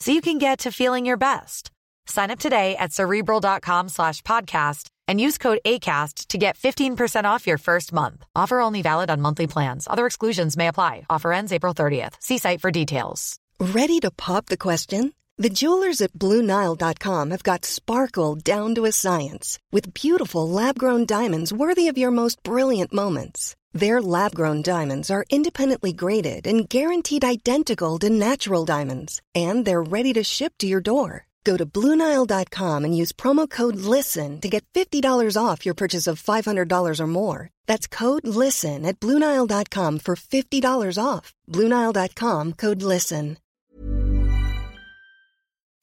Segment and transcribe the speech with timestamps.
[0.00, 1.70] so you can get to feeling your best.
[2.06, 7.46] Sign up today at cerebral.com slash podcast and use code ACAST to get 15% off
[7.46, 8.24] your first month.
[8.34, 9.86] Offer only valid on monthly plans.
[9.88, 11.06] Other exclusions may apply.
[11.08, 12.14] Offer ends April 30th.
[12.20, 13.38] See site for details.
[13.60, 15.12] Ready to pop the question?
[15.36, 21.06] The jewelers at BlueNile.com have got sparkle down to a science with beautiful lab grown
[21.06, 23.54] diamonds worthy of your most brilliant moments.
[23.72, 29.82] Their lab grown diamonds are independently graded and guaranteed identical to natural diamonds, and they're
[29.82, 31.26] ready to ship to your door.
[31.44, 35.02] Go to Bluenile.com and use promo code LISTEN to get $50
[35.36, 37.48] off your purchase of $500 or more.
[37.66, 41.34] That's code LISTEN at Bluenile.com for $50 off.
[41.48, 43.36] Bluenile.com code LISTEN.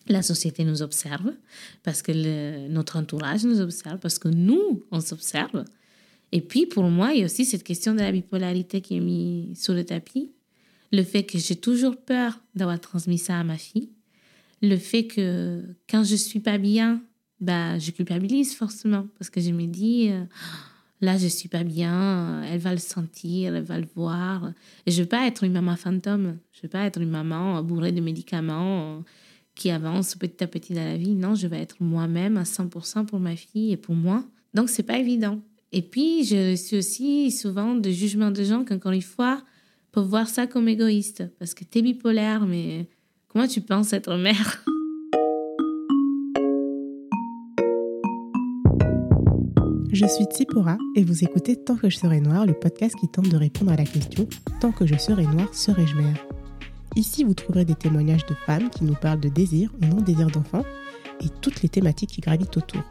[0.08, 1.33] La société nous observe
[1.83, 5.66] parce que le, notre entourage nous observe, parce que nous, on s'observe.
[6.36, 9.00] Et puis, pour moi, il y a aussi cette question de la bipolarité qui est
[9.00, 10.31] mise sur le tapis.
[10.91, 13.89] Le fait que j'ai toujours peur d'avoir transmis ça à ma fille
[14.61, 17.02] le fait que quand je suis pas bien,
[17.39, 20.23] bah, je culpabilise forcément parce que je me dis, euh,
[21.02, 24.52] là, je suis pas bien, elle va le sentir, elle va le voir.
[24.86, 27.91] Et je veux pas être une maman fantôme, je veux pas être une maman bourrée
[27.91, 29.03] de médicaments
[29.53, 31.13] qui avance petit à petit dans la vie.
[31.13, 34.23] Non, je vais être moi-même à 100% pour ma fille et pour moi.
[34.53, 35.41] Donc, c'est pas évident.
[35.78, 39.44] Et puis, je suis aussi souvent de jugements de gens qui, encore une fois,
[39.92, 41.26] peuvent voir ça comme égoïste.
[41.38, 42.88] Parce que tu es bipolaire, mais
[43.36, 44.64] Comment tu penses être mère?
[49.92, 53.28] Je suis Tsipora et vous écoutez Tant que je serai noire, le podcast qui tente
[53.28, 54.25] de répondre à la question
[54.62, 56.25] Tant que je serai noire, serai-je mère?
[56.96, 60.64] Ici, vous trouverez des témoignages de femmes qui nous parlent de désir ou non-désir d'enfant
[61.19, 62.84] et toutes les thématiques qui gravitent autour.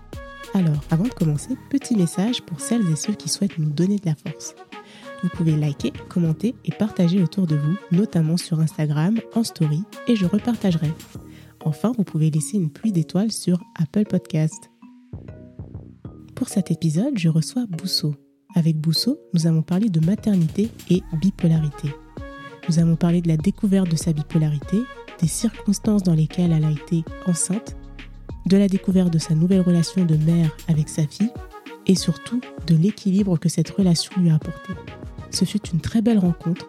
[0.56, 4.06] Alors, avant de commencer, petit message pour celles et ceux qui souhaitent nous donner de
[4.06, 4.54] la force.
[5.24, 10.14] Vous pouvez liker, commenter et partager autour de vous, notamment sur Instagram, en story, et
[10.14, 10.92] je repartagerai.
[11.64, 14.70] Enfin, vous pouvez laisser une pluie d'étoiles sur Apple Podcast.
[16.36, 18.14] Pour cet épisode, je reçois Bousso.
[18.54, 21.88] Avec Bousso, nous avons parlé de maternité et bipolarité.
[22.68, 24.82] Nous avons parlé de la découverte de sa bipolarité,
[25.20, 27.76] des circonstances dans lesquelles elle a été enceinte,
[28.46, 31.32] de la découverte de sa nouvelle relation de mère avec sa fille
[31.86, 34.72] et surtout de l'équilibre que cette relation lui a apporté.
[35.30, 36.68] Ce fut une très belle rencontre,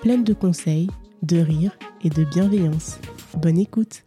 [0.00, 0.88] pleine de conseils,
[1.22, 2.98] de rires et de bienveillance.
[3.36, 4.04] Bonne écoute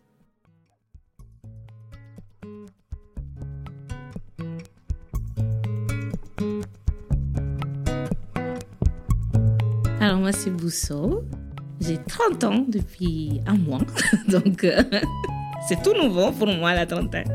[9.99, 11.25] Alors moi c'est Bousso,
[11.81, 13.81] j'ai 30 ans depuis un mois,
[14.29, 14.84] donc euh,
[15.67, 17.28] c'est tout nouveau pour moi la trentaine.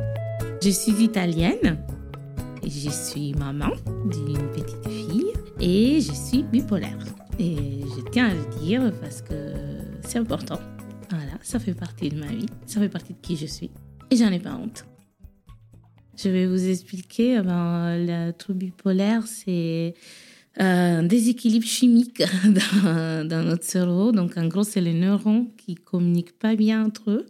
[0.63, 1.85] Je suis italienne,
[2.65, 3.73] je suis maman
[4.07, 6.97] d'une petite fille et je suis bipolaire.
[7.39, 9.53] Et je tiens à le dire parce que
[10.03, 10.59] c'est important.
[11.11, 13.71] Voilà, ça fait partie de ma vie, ça fait partie de qui je suis.
[14.11, 14.87] Et j'en ai pas honte.
[16.17, 19.93] Je vais vous expliquer, eh ben, le trouble bipolaire, c'est
[20.59, 24.11] euh, un déséquilibre chimique dans, dans, notre cerveau.
[24.11, 27.27] Donc, en gros, c'est les neurones qui communiquent pas bien entre eux.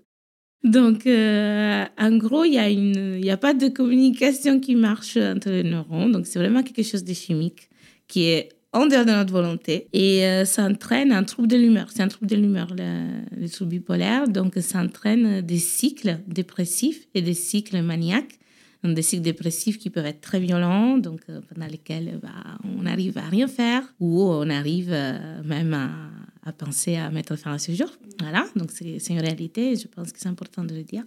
[0.65, 5.65] Donc, euh, en gros, il n'y a, a pas de communication qui marche entre les
[5.65, 6.13] neurones.
[6.13, 7.69] Donc, c'est vraiment quelque chose de chimique
[8.07, 11.89] qui est en dehors de notre volonté et euh, ça entraîne un trouble de l'humeur.
[11.93, 13.07] C'est un trouble de l'humeur, le,
[13.39, 14.29] le, trouble bipolaire.
[14.29, 18.39] Donc, ça entraîne des cycles dépressifs et des cycles maniaques.
[18.83, 22.85] Donc, des cycles dépressifs qui peuvent être très violents, donc euh, pendant lesquels bah, on
[22.87, 25.91] arrive à rien faire ou on arrive euh, même à,
[26.45, 27.89] à, penser à mettre fin à ce jour.
[28.21, 31.05] Voilà, donc c'est une réalité, je pense que c'est important de le dire.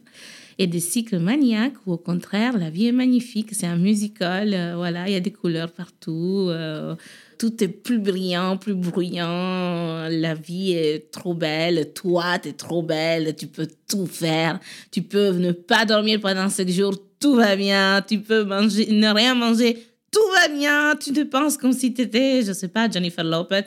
[0.58, 4.76] Et des cycles maniaques où au contraire, la vie est magnifique, c'est un musical, euh,
[4.76, 6.96] voilà, il y a des couleurs partout, euh,
[7.38, 12.82] tout est plus brillant, plus bruyant, la vie est trop belle, toi, tu es trop
[12.82, 14.60] belle, tu peux tout faire,
[14.92, 19.10] tu peux ne pas dormir pendant cinq jours, tout va bien, tu peux manger, ne
[19.10, 22.90] rien manger, tout va bien, tu te penses comme si tu étais, je sais pas,
[22.90, 23.66] Jennifer Lopez,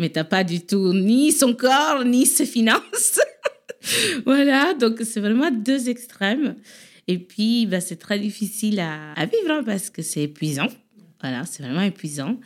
[0.00, 3.20] mais t'as pas du tout ni son corps, ni ses finances.
[4.24, 6.56] voilà, donc c'est vraiment deux extrêmes.
[7.06, 10.68] Et puis, bah, c'est très difficile à, vivre hein, parce que c'est épuisant.
[11.20, 12.40] Voilà, c'est vraiment épuisant.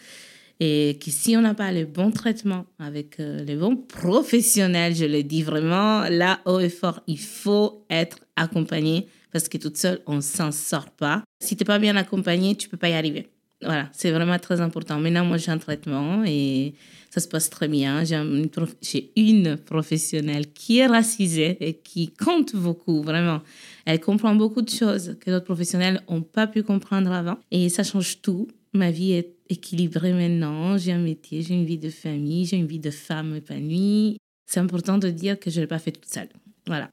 [0.59, 5.05] Et que si on n'a pas le bon traitement avec euh, les bons professionnels, je
[5.05, 10.01] le dis vraiment, là, haut et fort, il faut être accompagné parce que toute seule,
[10.07, 11.23] on s'en sort pas.
[11.41, 13.29] Si tu n'es pas bien accompagné, tu peux pas y arriver.
[13.63, 14.99] Voilà, c'est vraiment très important.
[14.99, 16.75] Maintenant, moi, j'ai un traitement et
[17.15, 18.03] ça se passe très bien.
[18.03, 23.41] J'ai une, professionnelle qui est racisée et qui compte beaucoup, vraiment.
[23.85, 27.39] Elle comprend beaucoup de choses que d'autres professionnels n'ont pas pu comprendre avant.
[27.53, 28.49] Et ça change tout.
[28.73, 30.77] Ma vie est équilibrée maintenant.
[30.77, 34.17] J'ai un métier, j'ai une vie de famille, j'ai une vie de femme épanouie.
[34.45, 36.31] C'est important de dire que je ne l'ai pas fait toute seule.
[36.67, 36.91] Voilà.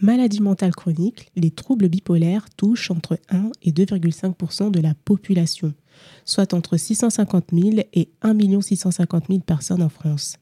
[0.00, 5.74] Maladie mentale chronique, les troubles bipolaires touchent entre 1 et 2,5% de la population,
[6.24, 10.36] soit entre 650 000 et 1 650 000 personnes en France.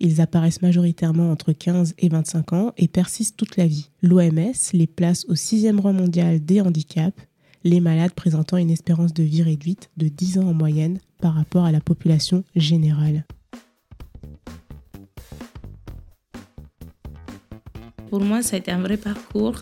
[0.00, 3.90] Ils apparaissent majoritairement entre 15 et 25 ans et persistent toute la vie.
[4.02, 7.16] L'OMS les place au sixième rang mondial des handicaps,
[7.64, 11.64] les malades présentant une espérance de vie réduite de 10 ans en moyenne par rapport
[11.64, 13.24] à la population générale.
[18.10, 19.60] Pour moi, ça a été un vrai parcours.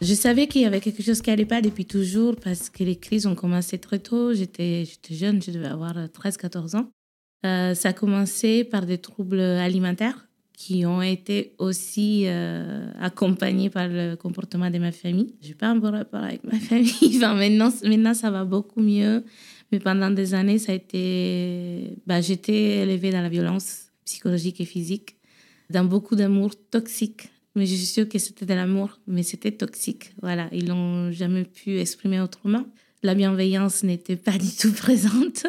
[0.00, 2.96] Je savais qu'il y avait quelque chose qui n'allait pas depuis toujours parce que les
[2.96, 4.34] crises ont commencé très tôt.
[4.34, 6.90] J'étais jeune, je devais avoir 13-14 ans.
[7.46, 10.26] Euh, ça a commencé par des troubles alimentaires
[10.56, 15.34] qui ont été aussi euh, accompagnés par le comportement de ma famille.
[15.42, 17.18] Je n'ai pas un bon rapport avec ma famille.
[17.18, 19.24] maintenant, maintenant, ça va beaucoup mieux.
[19.72, 21.96] Mais pendant des années, ça a été...
[22.06, 25.16] Bah, J'étais élevée dans la violence psychologique et physique,
[25.70, 30.12] dans beaucoup d'amour toxique mais je suis sûre que c'était de l'amour, mais c'était toxique.
[30.22, 32.64] Voilà, ils l'ont jamais pu exprimer autrement.
[33.02, 35.46] La bienveillance n'était pas du tout présente.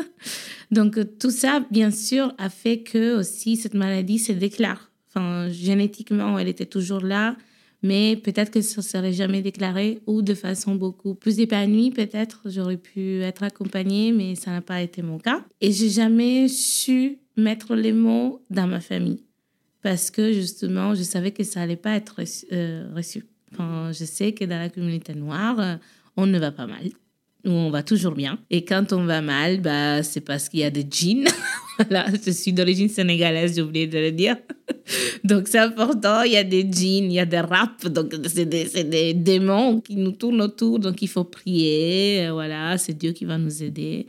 [0.72, 4.92] Donc tout ça, bien sûr, a fait que aussi cette maladie se déclare.
[5.10, 7.38] Enfin, génétiquement, elle était toujours là,
[7.81, 12.42] mais peut-être que ça ne serait jamais déclaré ou de façon beaucoup plus épanouie, peut-être.
[12.46, 15.46] J'aurais pu être accompagnée, mais ça n'a pas été mon cas.
[15.62, 19.24] Et j'ai jamais su mettre les mots dans ma famille
[19.86, 22.48] parce que justement, je savais que ça allait pas être reçu.
[22.52, 25.76] Euh, je sais que dans la communauté noire, euh,
[26.18, 26.86] on ne va pas mal.
[27.46, 28.40] Ou on va toujours bien.
[28.50, 31.28] Et quand on va mal, bah, c'est parce qu'il y a des djinns.
[31.78, 34.38] voilà, je suis d'origine sénégalaise, j'ai oublié de le dire.
[35.24, 38.48] donc c'est important, il y a des djinns, il y a des raps, donc c'est
[38.48, 42.28] des, des, démons qui nous tournent autour, donc il faut prier.
[42.32, 44.08] Voilà, c'est Dieu qui va nous aider.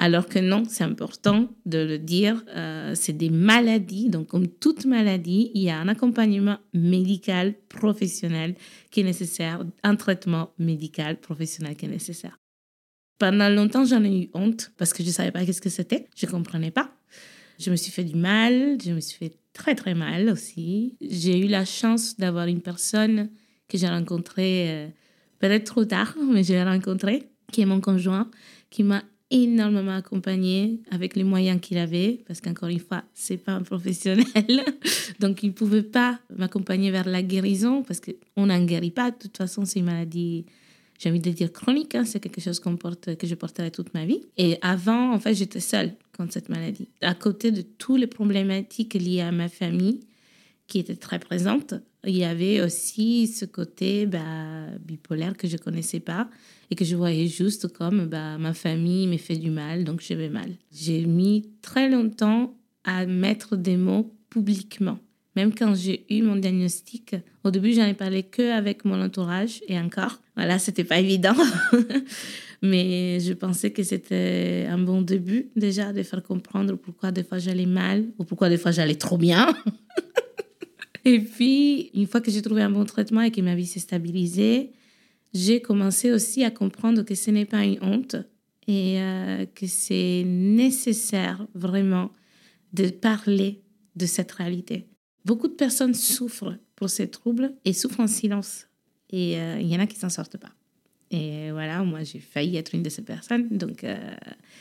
[0.00, 4.08] Alors que non, c'est important de le dire, euh, c'est des maladies.
[4.08, 8.54] Donc, comme toute maladie, il y a un accompagnement médical professionnel
[8.92, 12.38] qui est nécessaire, un traitement médical professionnel qui est nécessaire.
[13.18, 16.06] Pendant longtemps, j'en ai eu honte parce que je ne savais pas qu'est-ce que c'était.
[16.14, 16.92] Je ne comprenais pas.
[17.58, 20.96] Je me suis fait du mal, je me suis fait très très mal aussi.
[21.00, 23.30] J'ai eu la chance d'avoir une personne
[23.66, 24.88] que j'ai rencontrée euh,
[25.40, 28.30] peut-être trop tard, mais je l'ai rencontrée, qui est mon conjoint,
[28.70, 33.52] qui m'a énormément accompagné avec les moyens qu'il avait, parce qu'encore une fois, c'est pas
[33.52, 34.24] un professionnel.
[35.20, 39.10] Donc, il pouvait pas m'accompagner vers la guérison, parce qu'on n'en guérit pas.
[39.10, 40.46] De toute façon, c'est une maladie,
[40.98, 42.04] j'ai envie de dire chronique, hein.
[42.04, 44.22] c'est quelque chose qu'on porte, que je porterai toute ma vie.
[44.38, 46.88] Et avant, en fait, j'étais seule contre cette maladie.
[47.02, 50.00] À côté de toutes les problématiques liées à ma famille,
[50.68, 51.74] qui étaient très présentes,
[52.04, 56.28] il y avait aussi ce côté bah, bipolaire que je connaissais pas
[56.70, 60.14] et que je voyais juste comme bah, ma famille me fait du mal, donc je
[60.14, 60.50] vais mal.
[60.72, 62.54] J'ai mis très longtemps
[62.84, 64.98] à mettre des mots publiquement.
[65.36, 69.62] Même quand j'ai eu mon diagnostic, au début, j'en ai parlé que avec mon entourage
[69.68, 70.20] et encore.
[70.36, 71.36] Voilà, c'était pas évident.
[72.62, 77.38] Mais je pensais que c'était un bon début déjà de faire comprendre pourquoi des fois
[77.38, 79.56] j'allais mal ou pourquoi des fois j'allais trop bien.
[81.04, 83.78] et puis, une fois que j'ai trouvé un bon traitement et que ma vie s'est
[83.78, 84.72] stabilisée,
[85.34, 88.16] j'ai commencé aussi à comprendre que ce n'est pas une honte
[88.66, 92.12] et euh, que c'est nécessaire vraiment
[92.72, 93.62] de parler
[93.96, 94.86] de cette réalité.
[95.24, 98.66] Beaucoup de personnes souffrent pour ces troubles et souffrent en silence.
[99.10, 100.52] Et euh, il y en a qui s'en sortent pas.
[101.10, 103.48] Et voilà, moi j'ai failli être une de ces personnes.
[103.48, 103.96] Donc euh,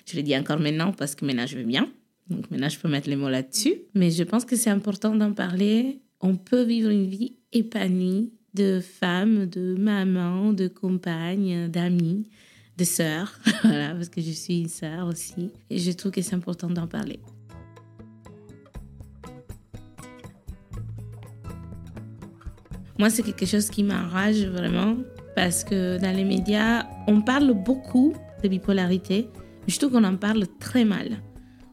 [0.06, 1.90] je le dis encore maintenant parce que maintenant je vais bien.
[2.30, 3.76] Donc maintenant je peux mettre les mots là-dessus.
[3.94, 6.00] Mais je pense que c'est important d'en parler.
[6.22, 12.28] On peut vivre une vie épanouie de femmes, de mamans, de compagnes, d'amis,
[12.78, 15.52] de sœurs, voilà, parce que je suis une sœur aussi.
[15.70, 17.20] Et je trouve que c'est important d'en parler.
[22.98, 24.98] Moi, c'est quelque chose qui m'enrage vraiment
[25.36, 30.18] parce que dans les médias, on parle beaucoup de bipolarité, mais je trouve qu'on en
[30.18, 31.22] parle très mal.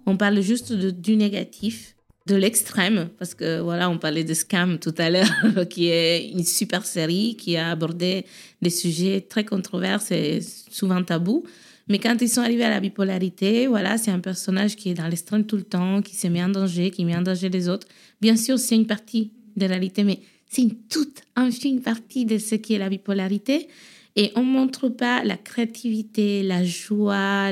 [0.05, 1.94] On parle juste du négatif
[2.27, 5.29] de l'extrême, parce que voilà, on parlait de Scam tout à l'heure,
[5.71, 8.25] qui est une super série qui a abordé
[8.63, 11.45] des sujets très controversés et souvent tabous.
[11.89, 15.07] Mais quand ils sont arrivés à la bipolarité, voilà, c'est un personnage qui est dans
[15.07, 17.87] l'extrême tout le temps, qui se met en danger, qui met en danger les autres.
[18.23, 22.39] Bien sûr, c'est une partie de la réalité, mais c'est une toute infime partie de
[22.39, 23.69] ce qui est la bipolarité.
[24.17, 27.51] Et on montre pas la créativité, la joie,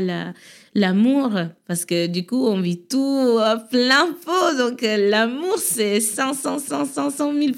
[0.77, 1.33] l'amour,
[1.67, 4.57] parce que du coup, on vit tout à plein pot.
[4.57, 7.53] Donc, euh, l'amour, c'est 100, 100, 100, 100, 100 000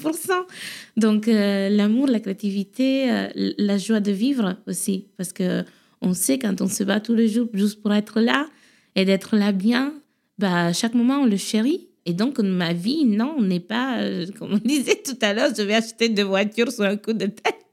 [0.97, 3.27] Donc, euh, l'amour, la créativité, euh,
[3.59, 5.63] la joie de vivre aussi, parce que
[6.01, 8.47] on sait quand on se bat tous les jours juste pour être là
[8.95, 9.93] et d'être là bien,
[10.39, 11.89] bah, chaque moment, on le chérit.
[12.07, 13.99] Et donc, ma vie, non, n'est pas,
[14.37, 17.27] comme on disait tout à l'heure, je vais acheter deux voitures sur un coup de
[17.27, 17.64] tête.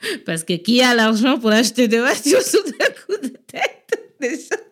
[0.26, 3.78] Parce que qui a l'argent pour acheter des voitures sous un coup de tête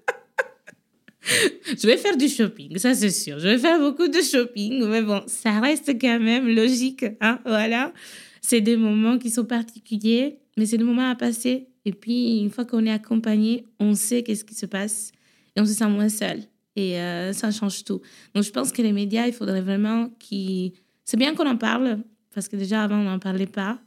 [1.67, 3.39] Je vais faire du shopping, ça c'est sûr.
[3.39, 7.05] Je vais faire beaucoup de shopping, mais bon, ça reste quand même logique.
[7.21, 7.93] Hein voilà.
[8.41, 11.69] C'est des moments qui sont particuliers, mais c'est des moments à passer.
[11.85, 15.11] Et puis, une fois qu'on est accompagné, on sait qu'est-ce qui se passe
[15.57, 16.43] et on se sent moins seul.
[16.77, 18.01] Et euh, ça change tout.
[18.35, 20.73] Donc, je pense que les médias, il faudrait vraiment qu'ils...
[21.05, 21.99] C'est bien qu'on en parle,
[22.35, 23.81] parce que déjà avant, on n'en parlait pas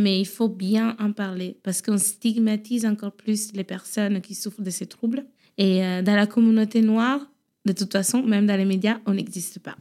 [0.00, 4.62] mais il faut bien en parler parce qu'on stigmatise encore plus les personnes qui souffrent
[4.62, 5.26] de ces troubles.
[5.58, 7.20] Et euh, dans la communauté noire,
[7.66, 9.76] de toute façon, même dans les médias, on n'existe pas.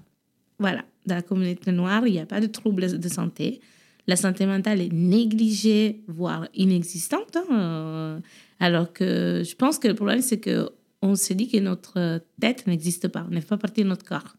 [0.60, 3.62] Voilà, dans la communauté noire, il n'y a pas de troubles de santé.
[4.08, 7.38] La santé mentale est négligée, voire inexistante.
[7.38, 8.20] Hein, euh,
[8.60, 10.70] alors que je pense que le problème, c'est que
[11.02, 14.36] on se dit que notre tête n'existe pas, n'est pas partie de notre corps.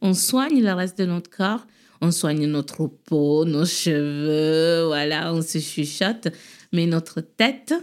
[0.00, 1.66] On soigne le reste de notre corps,
[2.00, 6.28] on soigne notre peau, nos cheveux, voilà, on se chuchote.
[6.72, 7.74] Mais notre tête,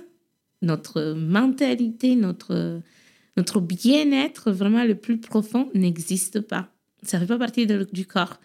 [0.61, 2.81] notre mentalité, notre,
[3.35, 6.69] notre bien-être vraiment le plus profond n'existe pas.
[7.03, 8.39] Ça ne fait pas partie du corps.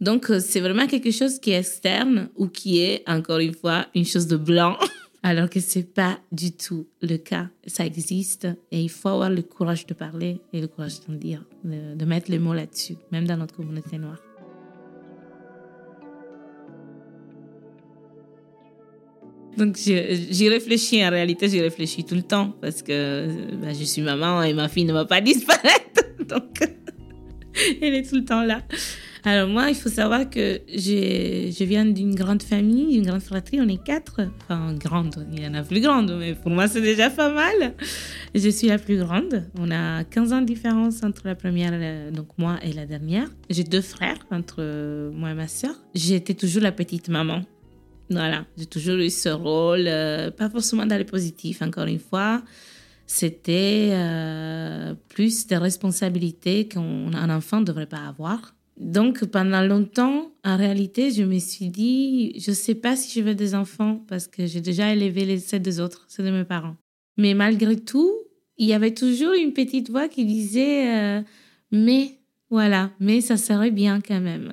[0.00, 3.86] Donc, euh, c'est vraiment quelque chose qui est externe ou qui est, encore une fois,
[3.94, 4.76] une chose de blanc,
[5.22, 7.48] alors que ce n'est pas du tout le cas.
[7.66, 11.44] Ça existe et il faut avoir le courage de parler et le courage de dire,
[11.64, 14.27] de, de mettre les mots là-dessus, même dans notre communauté noire.
[19.58, 23.26] Donc j'y réfléchis, en réalité j'y réfléchis tout le temps parce que
[23.60, 26.04] bah, je suis maman et ma fille ne va pas disparaître.
[26.28, 26.60] Donc
[27.82, 28.62] elle est tout le temps là.
[29.24, 33.68] Alors moi, il faut savoir que je viens d'une grande famille, d'une grande fratrie, on
[33.68, 34.20] est quatre.
[34.42, 37.74] Enfin, grande, il y en a plus grande, mais pour moi c'est déjà pas mal.
[38.34, 39.44] Je suis la plus grande.
[39.58, 43.28] On a 15 ans de différence entre la première, donc moi et la dernière.
[43.50, 45.74] J'ai deux frères entre moi et ma soeur.
[45.94, 47.42] J'étais toujours la petite maman.
[48.10, 52.42] Voilà, j'ai toujours eu ce rôle, euh, pas forcément dans le positif, encore une fois.
[53.06, 58.54] C'était euh, plus de responsabilités qu'un enfant ne devrait pas avoir.
[58.78, 63.24] Donc, pendant longtemps, en réalité, je me suis dit, je ne sais pas si je
[63.24, 66.44] veux des enfants parce que j'ai déjà élevé les sept des autres, ceux de mes
[66.44, 66.76] parents.
[67.16, 68.12] Mais malgré tout,
[68.56, 71.22] il y avait toujours une petite voix qui disait, euh,
[71.72, 72.18] mais
[72.50, 74.52] voilà, mais ça serait bien quand même.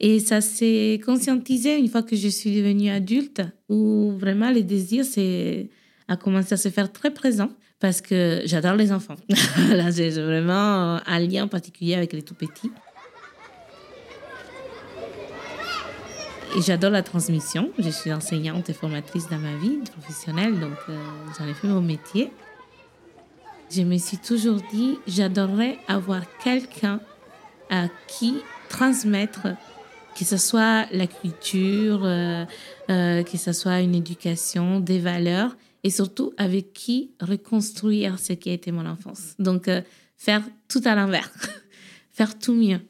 [0.00, 5.04] Et ça s'est conscientisé une fois que je suis devenue adulte, où vraiment le désir
[6.08, 9.16] a commencé à se faire très présent parce que j'adore les enfants.
[9.70, 12.70] Là, j'ai vraiment un lien particulier avec les tout petits.
[16.56, 17.70] Et j'adore la transmission.
[17.78, 20.98] Je suis enseignante et formatrice dans ma vie professionnelle, donc euh,
[21.38, 22.30] j'en ai fait mon métier.
[23.70, 27.00] Je me suis toujours dit, j'adorerais avoir quelqu'un
[27.70, 28.34] à qui
[28.68, 29.46] transmettre
[30.16, 32.44] que ce soit la culture, euh,
[32.90, 38.50] euh, que ce soit une éducation, des valeurs, et surtout avec qui reconstruire ce qui
[38.50, 39.34] a été mon enfance.
[39.38, 39.80] Donc, euh,
[40.16, 41.32] faire tout à l'envers,
[42.12, 42.80] faire tout mieux.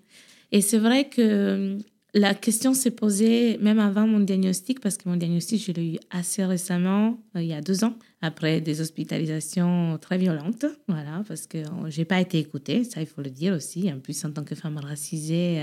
[0.53, 1.79] Et c'est vrai que
[2.12, 5.99] la question s'est posée même avant mon diagnostic, parce que mon diagnostic, je l'ai eu
[6.11, 11.59] assez récemment, il y a deux ans, après des hospitalisations très violentes, voilà, parce que
[11.87, 13.93] j'ai pas été écoutée, ça il faut le dire aussi.
[13.93, 15.62] En plus, en tant que femme racisée,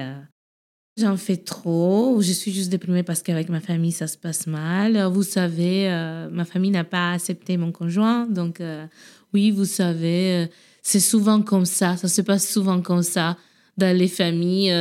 [1.00, 5.00] J'en fais trop, je suis juste déprimée parce qu'avec ma famille, ça se passe mal.
[5.12, 8.26] Vous savez, euh, ma famille n'a pas accepté mon conjoint.
[8.26, 8.84] Donc, euh,
[9.32, 10.48] oui, vous savez, euh,
[10.82, 11.98] c'est souvent comme ça.
[11.98, 13.38] Ça se passe souvent comme ça
[13.78, 14.74] dans les familles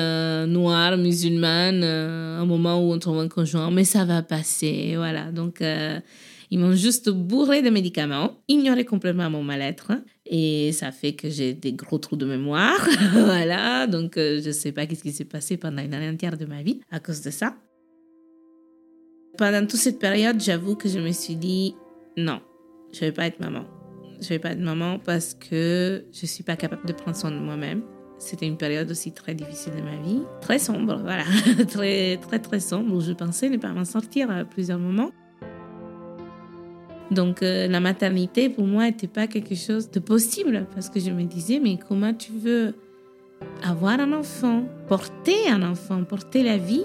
[0.49, 3.70] noires, musulmanes, un moment où on trouve un conjoint.
[3.70, 5.30] Mais ça va passer, voilà.
[5.32, 5.62] Donc,
[6.50, 9.93] ils m'ont juste bourré de médicaments, ignoré complètement mon mal-être.
[10.26, 12.87] Et ça fait que j'ai des gros trous de mémoire.
[13.12, 13.87] voilà.
[13.87, 16.47] Donc, euh, je ne sais pas ce qui s'est passé pendant une année entière de
[16.47, 17.57] ma vie à cause de ça.
[19.38, 21.75] Pendant toute cette période, j'avoue que je me suis dit
[22.17, 22.41] non,
[22.93, 23.65] je ne vais pas être maman.
[24.21, 27.17] Je ne vais pas être maman parce que je ne suis pas capable de prendre
[27.17, 27.83] soin de moi-même.
[28.19, 31.25] C'était une période aussi très difficile de ma vie, très sombre, voilà,
[31.69, 35.11] très très très sombre où je pensais ne pas m'en sortir à plusieurs moments.
[37.10, 41.10] Donc euh, la maternité pour moi n'était pas quelque chose de possible parce que je
[41.10, 42.75] me disais mais comment tu veux
[43.62, 46.84] avoir un enfant, porter un enfant, porter la vie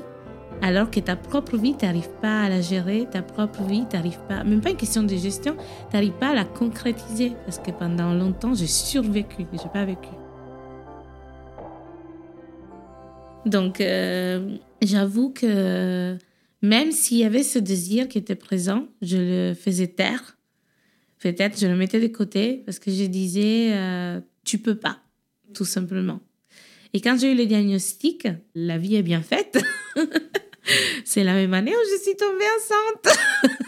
[0.61, 3.95] alors que ta propre vie, tu n'arrives pas à la gérer, ta propre vie, tu
[3.95, 5.55] n'arrives pas, même pas une question de gestion,
[5.91, 10.09] tu pas à la concrétiser parce que pendant longtemps, j'ai survécu, je n'ai pas vécu.
[13.47, 16.15] Donc, euh, j'avoue que
[16.61, 20.37] même s'il y avait ce désir qui était présent, je le faisais taire.
[21.19, 24.99] Peut-être je le mettais de côté parce que je disais, euh, tu peux pas,
[25.53, 26.19] tout simplement.
[26.93, 29.59] Et quand j'ai eu le diagnostic, la vie est bien faite.
[31.05, 33.17] C'est la même année où je suis tombée enceinte.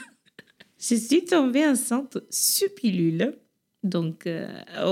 [0.80, 3.38] je suis tombée enceinte sous pilule.
[3.84, 4.48] Donc, euh,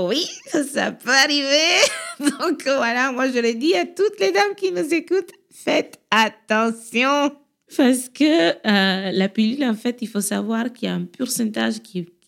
[0.06, 1.78] oui, ça peut arriver.
[2.20, 7.32] Donc, voilà, moi, je le dis à toutes les dames qui nous écoutent, faites attention.
[7.76, 11.76] Parce que euh, la pilule, en fait, il faut savoir qu'il y a un pourcentage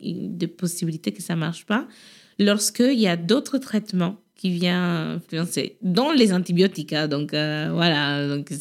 [0.01, 1.87] de possibilités que ça marche pas
[2.39, 6.93] lorsqu'il y a d'autres traitements qui vient influencer, dont les antibiotiques.
[6.93, 7.09] Hein.
[7.09, 8.53] donc euh, voilà, donc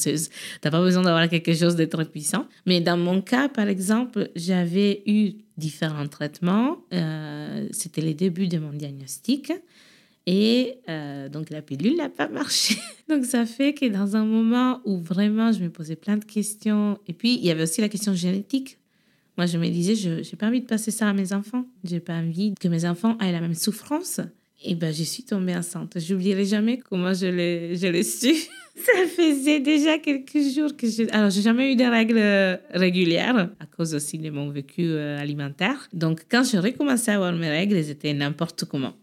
[0.61, 2.45] t'as pas besoin d'avoir quelque chose de très puissant.
[2.65, 6.77] Mais dans mon cas, par exemple, j'avais eu différents traitements.
[6.93, 9.51] Euh, c'était les débuts de mon diagnostic.
[10.25, 12.75] Et euh, donc la pilule n'a pas marché.
[13.09, 16.97] donc ça fait que dans un moment où vraiment je me posais plein de questions,
[17.07, 18.77] et puis il y avait aussi la question génétique.
[19.37, 21.65] Moi je me disais, je n'ai pas envie de passer ça à mes enfants.
[21.83, 24.21] J'ai pas envie que mes enfants aient la même souffrance.
[24.65, 25.97] Et ben, je suis tombée enceinte.
[25.99, 28.33] J'oublierai jamais comment je l'ai, je l'ai su.
[28.75, 31.03] Ça faisait déjà quelques jours que je...
[31.11, 35.19] Alors, j'ai jamais eu de règles euh, régulières à cause aussi de mon vécu euh,
[35.19, 35.89] alimentaire.
[35.93, 38.93] Donc, quand j'ai recommencé à avoir mes règles, elles étaient n'importe comment.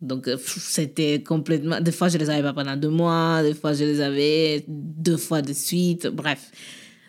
[0.00, 1.80] Donc, euh, c'était complètement...
[1.80, 3.42] Des fois, je les avais pas pendant deux mois.
[3.42, 6.06] Des fois, je les avais deux fois de suite.
[6.06, 6.50] Bref.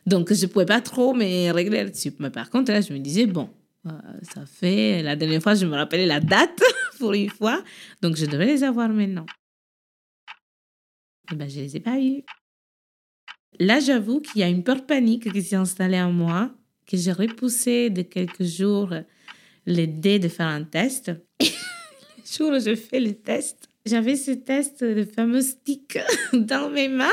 [0.05, 2.13] Donc, je pouvais pas trop me régler là-dessus.
[2.19, 3.50] Mais par contre, là, je me disais, bon,
[3.86, 5.01] ça fait...
[5.01, 6.62] La dernière fois, je me rappelais la date
[7.00, 7.63] pour une fois.
[8.01, 9.25] Donc, je devrais les avoir maintenant.
[11.31, 12.24] Eh ben, je les ai pas eu.
[13.60, 16.51] Là, j'avoue qu'il y a une peur panique qui s'est installée en moi,
[16.86, 18.93] que j'ai repoussé de quelques jours
[19.65, 21.12] l'idée de faire un test.
[22.38, 26.00] Je fais le test, j'avais ce test, de fameux stick
[26.34, 27.10] dans mes mains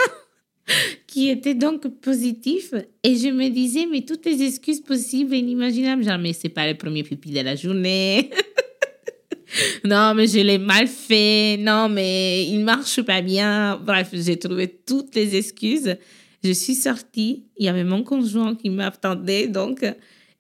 [1.07, 6.05] qui était donc positif et je me disais mais toutes les excuses possibles et inimaginables
[6.05, 8.31] genre mais c'est pas le premier pipi de la journée
[9.85, 11.57] non, mais je l'ai mal fait.
[11.59, 13.81] Non, mais il marche pas bien.
[13.83, 15.97] Bref, j'ai trouvé toutes les excuses.
[16.45, 17.47] Je suis sortie.
[17.57, 19.85] Il y avait mon conjoint qui m'attendait, donc,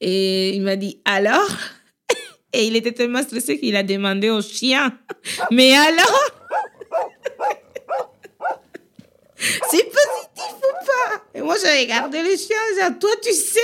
[0.00, 1.56] et il m'a dit alors?
[2.52, 4.96] Et il était tellement stressé qu'il a demandé au chien.
[5.50, 6.30] Mais alors?
[9.38, 11.24] C'est positif ou pas?
[11.34, 13.60] Et moi, j'ai regardé le chien, j'ai toi, tu sais?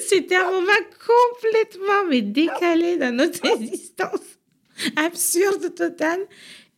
[0.00, 0.72] C'était un moment
[1.06, 4.20] complètement mais décalé dans notre existence.
[4.96, 6.20] Absurde total.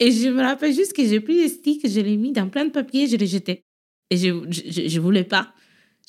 [0.00, 2.64] Et je me rappelle juste que j'ai pris les sticks, je l'ai mis dans plein
[2.64, 3.62] de papiers, je les jetais.
[4.10, 5.52] Et je, je voulais pas.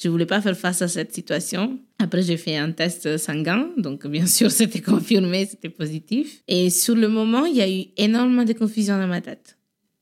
[0.01, 1.79] Je voulais pas faire face à cette situation.
[1.99, 3.69] Après, j'ai fait un test sanguin.
[3.77, 6.43] Donc, bien sûr, c'était confirmé, c'était positif.
[6.47, 9.57] Et sur le moment, il y a eu énormément de confusion dans ma tête.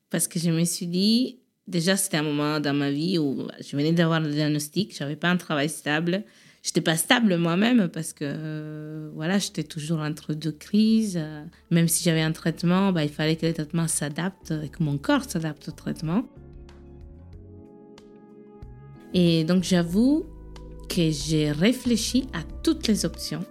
[0.09, 3.75] Parce que je me suis dit, déjà, c'était un moment dans ma vie où je
[3.75, 6.23] venais d'avoir le diagnostic, j'avais pas un travail stable
[6.63, 11.21] j'étais pas stable moi-même parce que euh, voilà, j'étais toujours entre deux crises.
[11.69, 15.29] même si j'avais un traitement, bah, il fallait que le traitement s'adapte que mon corps
[15.29, 16.23] s'adapte au traitement.
[19.13, 20.25] Et donc j'avoue
[20.89, 23.45] que j'ai réfléchi à toutes les options,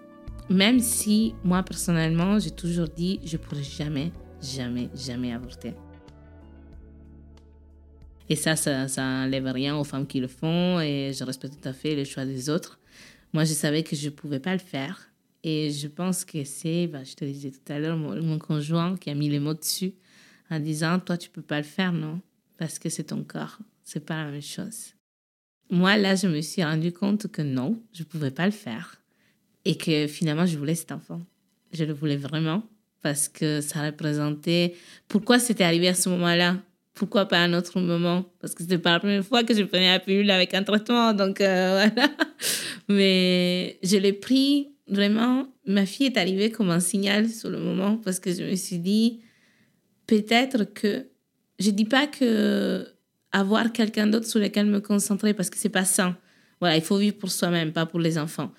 [0.48, 5.74] même si moi personnellement, j'ai toujours dit je pourrais jamais, jamais, jamais avorter.
[8.28, 11.72] Et ça, ça, ça rien aux femmes qui le font et je respecte tout à
[11.72, 12.78] fait le choix des autres.
[13.32, 15.10] Moi, je savais que je ne pouvais pas le faire.
[15.44, 19.10] Et je pense que c'est, bah, je te disais tout à l'heure, mon, conjoint qui
[19.10, 19.94] a mis les mots dessus
[20.50, 22.20] en disant, toi, tu peux pas le faire, non
[22.58, 23.58] Parce que c'est ton corps.
[23.82, 24.92] C'est pas la même chose.
[25.72, 29.00] Moi, là, je me suis rendu compte que non, je pouvais pas le faire.
[29.64, 31.20] Et que finalement, je voulais cet enfant.
[31.72, 32.62] Je le voulais vraiment
[33.02, 34.74] parce que ça représentait...
[35.08, 36.58] Pourquoi c'était arrivé à ce moment-là
[36.94, 38.26] pourquoi pas un autre moment?
[38.40, 41.14] Parce que c'était pas la première fois que je prenais la pilule avec un traitement,
[41.14, 42.10] donc euh, voilà.
[42.88, 45.48] Mais je l'ai pris vraiment.
[45.66, 48.78] Ma fille est arrivée comme un signal sur le moment parce que je me suis
[48.78, 49.20] dit
[50.06, 51.06] peut-être que
[51.58, 52.86] je dis pas que
[53.32, 56.16] avoir quelqu'un d'autre sur lequel me concentrer parce que c'est pas sain.
[56.60, 58.52] Voilà, il faut vivre pour soi-même, pas pour les enfants.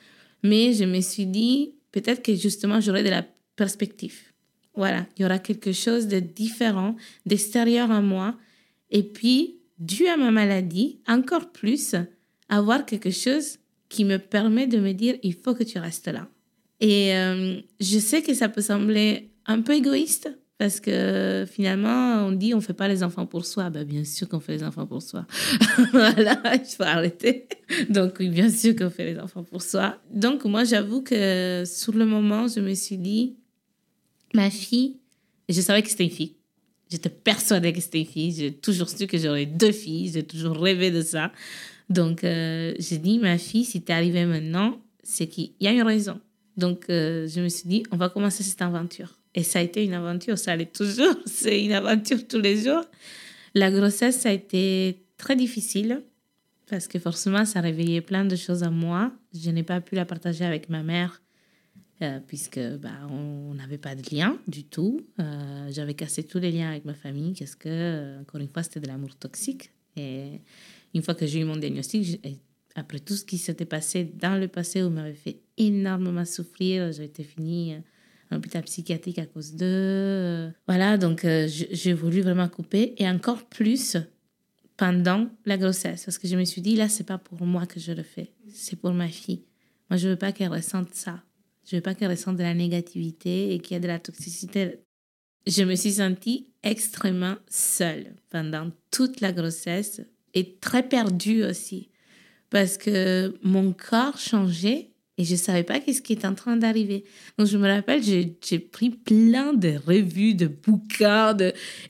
[0.44, 4.34] Mais je me suis dit peut-être que justement j'aurai de la perspective.
[4.76, 8.36] Voilà, il y aura quelque chose de différent, d'extérieur à moi.
[8.90, 11.96] Et puis, dû à ma maladie, encore plus,
[12.50, 13.60] avoir quelque chose
[13.90, 16.28] qui me permet de me dire, il faut que tu restes là.
[16.80, 22.32] Et euh, je sais que ça peut sembler un peu égoïste, parce que finalement, on
[22.32, 23.70] dit on fait pas les enfants pour soi.
[23.70, 25.26] Ben, bien sûr qu'on fait les enfants pour soi.
[25.92, 27.50] voilà, il faut arrêter.
[27.90, 30.00] Donc oui, bien sûr qu'on fait les enfants pour soi.
[30.10, 33.36] Donc moi, j'avoue que sur le moment, je me suis dit,
[34.34, 35.02] ma fille,
[35.50, 36.38] je savais que c'était une fille.
[36.90, 38.32] J'étais persuadée que c'était une fille.
[38.32, 40.12] J'ai toujours su que j'aurais deux filles.
[40.14, 41.34] J'ai toujours rêvé de ça.
[41.90, 45.74] Donc euh, j'ai dit, ma fille, si tu es arrivée maintenant, c'est qu'il y a
[45.74, 46.22] une raison.
[46.56, 49.20] Donc euh, je me suis dit, on va commencer cette aventure.
[49.36, 52.84] Et ça a été une aventure, ça allait toujours, c'est une aventure tous les jours.
[53.56, 56.04] La grossesse, ça a été très difficile
[56.68, 59.12] parce que forcément, ça réveillait plein de choses à moi.
[59.34, 61.22] Je n'ai pas pu la partager avec ma mère
[62.02, 65.06] euh, puisque bah, on n'avait pas de lien du tout.
[65.20, 68.64] Euh, j'avais cassé tous les liens avec ma famille parce que, euh, encore une fois,
[68.64, 69.72] c'était de l'amour toxique.
[69.96, 70.42] Et
[70.96, 72.20] une fois que j'ai eu mon diagnostic,
[72.76, 77.04] après tout ce qui s'était passé dans le passé où m'avait fait énormément souffrir, j'ai
[77.04, 77.76] été finie
[78.38, 79.66] hôpital psychiatrique à cause de...
[79.66, 83.98] Euh, voilà, donc euh, j'ai voulu vraiment couper et encore plus
[84.78, 87.80] pendant la grossesse parce que je me suis dit, là, c'est pas pour moi que
[87.80, 89.44] je le fais, c'est pour ma fille.
[89.90, 91.24] Moi, je veux pas qu'elle ressente ça.
[91.70, 94.80] Je veux pas qu'elle ressente de la négativité et qu'il y ait de la toxicité.
[95.48, 100.02] Je me suis sentie extrêmement seule pendant toute la grossesse
[100.34, 101.90] et très perdue aussi
[102.50, 106.58] parce que mon corps changeait et je ne savais pas qu'est-ce qui était en train
[106.58, 107.04] d'arriver.
[107.38, 111.38] Donc, je me rappelle, j'ai pris plein de revues, de bouquins,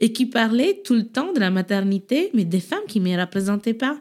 [0.01, 3.19] et qui parlaient tout le temps de la maternité, mais des femmes qui ne me
[3.19, 3.97] représentaient pas.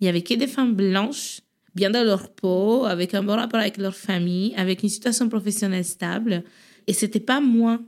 [0.00, 1.40] Il y avait que des femmes blanches,
[1.76, 5.84] bien dans leur peau, avec un bon rapport avec leur famille, avec une situation professionnelle
[5.84, 6.42] stable.
[6.88, 7.80] Et c'était pas moi.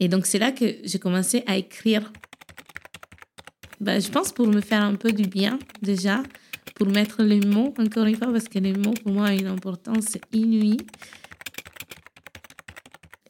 [0.00, 2.12] Et donc, c'est là que j'ai commencé à écrire.
[3.80, 6.22] Ben, je pense pour me faire un peu du bien, déjà
[6.80, 9.48] pour mettre les mots, encore une fois, parce que les mots, pour moi, ont une
[9.48, 10.78] importance inouïe.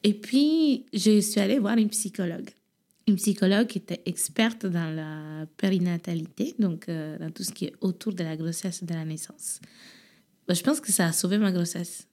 [0.03, 2.49] Et puis, je suis allée voir une psychologue.
[3.09, 7.73] Une psychologue qui était experte dans la périnatalité, donc euh, dans tout ce qui est
[7.81, 9.59] autour de la grossesse de la naissance.
[10.47, 12.07] Bah, je pense que ça a sauvé ma grossesse,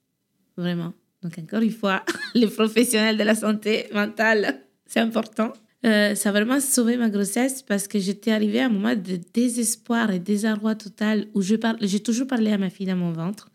[0.56, 0.92] vraiment.
[1.22, 5.52] Donc, encore une fois, les professionnels de la santé mentale, c'est important.
[5.86, 9.20] Euh, ça a vraiment sauvé ma grossesse parce que j'étais arrivée à un moment de
[9.32, 13.12] désespoir et désarroi total où je parle, j'ai toujours parlé à ma fille dans mon
[13.12, 13.50] ventre.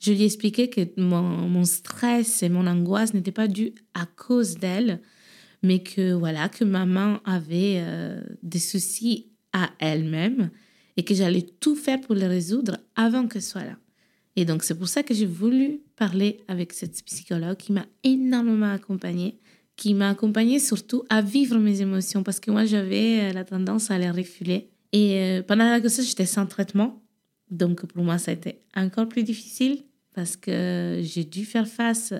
[0.00, 4.06] Je lui ai expliqué que mon, mon stress et mon angoisse n'étaient pas dus à
[4.06, 5.00] cause d'elle,
[5.62, 10.50] mais que voilà, que maman avait euh, des soucis à elle-même
[10.96, 13.76] et que j'allais tout faire pour les résoudre avant qu'elle soit là.
[14.36, 18.70] Et donc c'est pour ça que j'ai voulu parler avec cette psychologue qui m'a énormément
[18.70, 19.38] accompagnée
[19.76, 23.90] qui m'a accompagnée surtout à vivre mes émotions parce que moi j'avais euh, la tendance
[23.90, 24.70] à les refuler.
[24.92, 27.02] Et euh, pendant la grossesse, j'étais sans traitement.
[27.50, 29.82] Donc pour moi, ça a été encore plus difficile
[30.14, 32.14] parce que j'ai dû faire face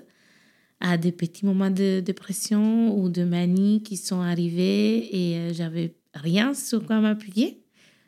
[0.81, 5.95] à des petits moments de dépression ou de manie qui sont arrivés et euh, j'avais
[6.13, 7.61] rien sur quoi m'appuyer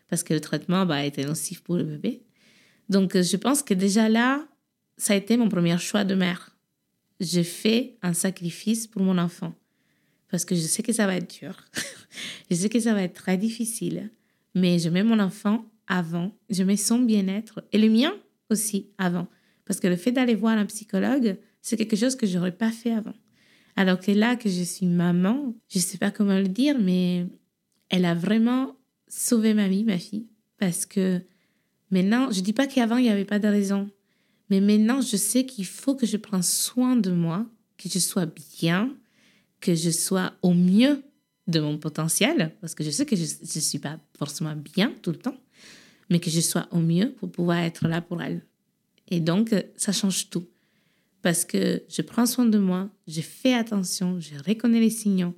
[0.10, 2.24] parce que le traitement bah, était nocif pour le bébé.
[2.90, 4.46] Donc je pense que déjà là,
[4.98, 6.57] ça a été mon premier choix de mère
[7.20, 9.54] je fais un sacrifice pour mon enfant.
[10.30, 11.56] Parce que je sais que ça va être dur.
[12.52, 14.12] je sais que ça va être très difficile.
[14.56, 16.32] Mais je mets mon enfant avant.
[16.50, 18.14] Je mets son bien-être et le mien
[18.50, 19.28] aussi avant.
[19.66, 22.92] Parce que le fait d'aller voir un psychologue, c'est quelque chose que j'aurais pas fait
[22.92, 23.14] avant.
[23.76, 27.28] Alors que là, que je suis maman, je sais pas comment le dire, mais
[27.90, 28.76] elle a vraiment
[29.08, 30.28] sauvé ma vie, ma fille.
[30.58, 31.22] Parce que
[31.92, 33.90] maintenant, je dis pas qu'avant, il n'y avait pas de raison.
[34.50, 37.46] Mais maintenant, je sais qu'il faut que je prenne soin de moi,
[37.78, 38.28] que je sois
[38.60, 38.96] bien,
[39.60, 41.04] que je sois au mieux
[41.48, 45.12] de mon potentiel, parce que je sais que je ne suis pas forcément bien tout
[45.12, 45.38] le temps,
[46.10, 48.46] mais que je sois au mieux pour pouvoir être là pour elle.
[49.10, 50.46] Et donc, ça change tout.
[51.22, 55.36] Parce que je prends soin de moi, je fais attention, je reconnais les signaux,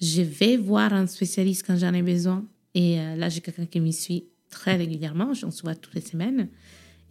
[0.00, 2.46] je vais voir un spécialiste quand j'en ai besoin.
[2.74, 6.00] Et euh, là, j'ai quelqu'un qui me suit très régulièrement, j'en se vois toutes les
[6.00, 6.48] semaines.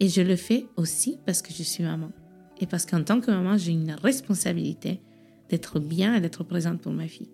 [0.00, 2.10] Et je le fais aussi parce que je suis maman.
[2.60, 5.00] Et parce qu'en tant que maman, j'ai une responsabilité
[5.48, 7.30] d'être bien et d'être présente pour ma fille.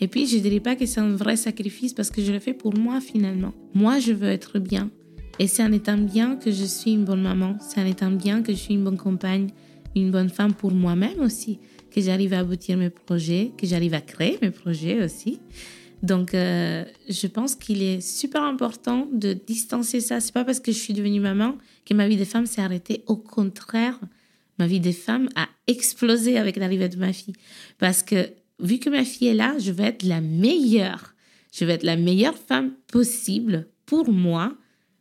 [0.00, 2.40] Et puis, je ne dirais pas que c'est un vrai sacrifice parce que je le
[2.40, 3.52] fais pour moi finalement.
[3.74, 4.90] Moi, je veux être bien.
[5.38, 7.56] Et c'est en étant bien que je suis une bonne maman.
[7.60, 9.50] C'est en étant bien que je suis une bonne compagne,
[9.94, 11.60] une bonne femme pour moi-même aussi
[11.92, 15.40] que j'arrive à aboutir mes projets, que j'arrive à créer mes projets aussi.
[16.02, 20.20] Donc, euh, je pense qu'il est super important de distancer ça.
[20.20, 23.04] C'est pas parce que je suis devenue maman que ma vie de femme s'est arrêtée.
[23.06, 24.00] Au contraire,
[24.58, 27.34] ma vie de femme a explosé avec l'arrivée de ma fille.
[27.78, 31.14] Parce que vu que ma fille est là, je vais être la meilleure.
[31.52, 34.56] Je vais être la meilleure femme possible pour moi,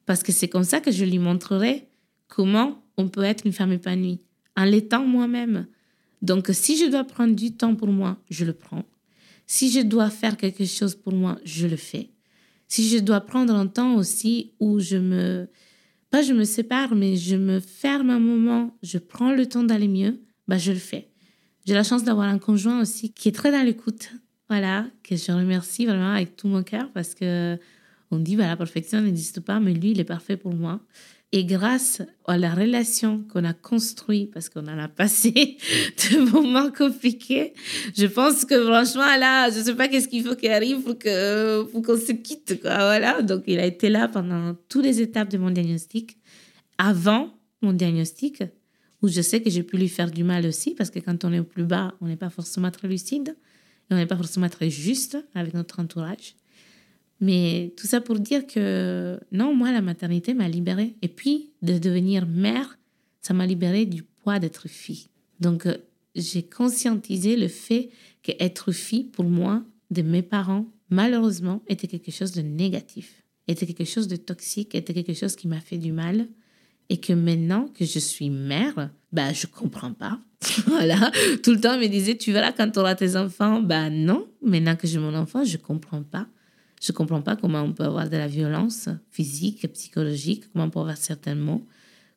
[0.05, 1.87] parce que c'est comme ça que je lui montrerai
[2.27, 4.19] comment on peut être une femme épanouie,
[4.57, 5.65] en l'étant moi-même.
[6.21, 8.85] Donc, si je dois prendre du temps pour moi, je le prends.
[9.47, 12.11] Si je dois faire quelque chose pour moi, je le fais.
[12.67, 15.49] Si je dois prendre un temps aussi où je me,
[16.09, 19.89] pas je me sépare, mais je me ferme un moment, je prends le temps d'aller
[19.89, 21.09] mieux, bah je le fais.
[21.65, 24.11] J'ai la chance d'avoir un conjoint aussi qui est très dans l'écoute.
[24.49, 27.57] Voilà, que je remercie vraiment avec tout mon cœur parce que
[28.11, 30.81] on dit, bah, la perfection n'existe pas, mais lui, il est parfait pour moi.
[31.33, 35.31] Et grâce à la relation qu'on a construite, parce qu'on en a passé
[36.11, 37.53] de moments compliqués,
[37.95, 40.95] je pense que franchement, là, je ne sais pas qu'est-ce qu'il faut qu'il arrive pour
[40.95, 42.61] qu'on se quitte.
[42.61, 42.75] Quoi.
[42.75, 43.21] Voilà.
[43.21, 46.17] Donc, il a été là pendant toutes les étapes de mon diagnostic.
[46.77, 48.43] Avant mon diagnostic,
[49.01, 51.31] où je sais que j'ai pu lui faire du mal aussi, parce que quand on
[51.31, 53.35] est au plus bas, on n'est pas forcément très lucide,
[53.89, 56.35] et on n'est pas forcément très juste avec notre entourage.
[57.21, 60.95] Mais tout ça pour dire que non, moi, la maternité m'a libérée.
[61.03, 62.79] Et puis, de devenir mère,
[63.21, 65.07] ça m'a libérée du poids d'être fille.
[65.39, 65.77] Donc, euh,
[66.15, 67.89] j'ai conscientisé le fait
[68.23, 73.85] qu'être fille, pour moi, de mes parents, malheureusement, était quelque chose de négatif, était quelque
[73.85, 76.27] chose de toxique, était quelque chose qui m'a fait du mal.
[76.89, 80.19] Et que maintenant que je suis mère, bah, je comprends pas.
[80.67, 81.11] voilà.
[81.41, 83.61] Tout le temps, on me disait, tu verras quand tu auras tes enfants.
[83.61, 84.27] Bah, non.
[84.41, 86.27] Maintenant que j'ai mon enfant, je comprends pas.
[86.81, 90.69] Je ne comprends pas comment on peut avoir de la violence physique, psychologique, comment on
[90.69, 91.65] peut avoir certains mots,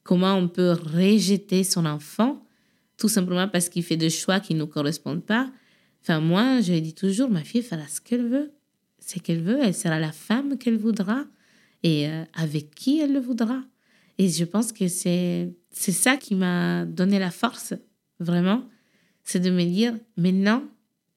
[0.02, 2.44] comment on peut rejeter son enfant
[2.96, 5.50] tout simplement parce qu'il fait des choix qui ne nous correspondent pas.
[6.02, 8.52] Enfin, moi, je dis toujours, ma fille fera ce qu'elle veut.
[8.98, 11.24] C'est qu'elle veut, elle sera la femme qu'elle voudra
[11.82, 13.62] et euh, avec qui elle le voudra.
[14.16, 17.74] Et je pense que c'est, c'est ça qui m'a donné la force,
[18.20, 18.64] vraiment.
[19.24, 20.62] C'est de me dire, maintenant,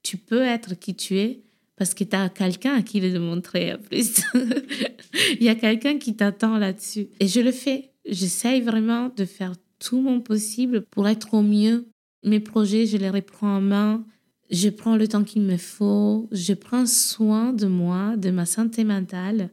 [0.04, 1.44] tu peux être qui tu es
[1.78, 4.24] parce que tu as quelqu'un à qui le démontrer en plus.
[5.40, 7.08] Il y a quelqu'un qui t'attend là-dessus.
[7.20, 7.92] Et je le fais.
[8.06, 11.88] J'essaye vraiment de faire tout mon possible pour être au mieux.
[12.24, 14.06] Mes projets, je les reprends en main.
[14.50, 16.28] Je prends le temps qu'il me faut.
[16.32, 19.52] Je prends soin de moi, de ma santé mentale.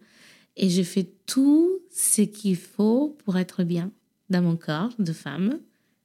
[0.57, 3.91] Et je fais tout ce qu'il faut pour être bien
[4.31, 5.59] dans mon corps de femme.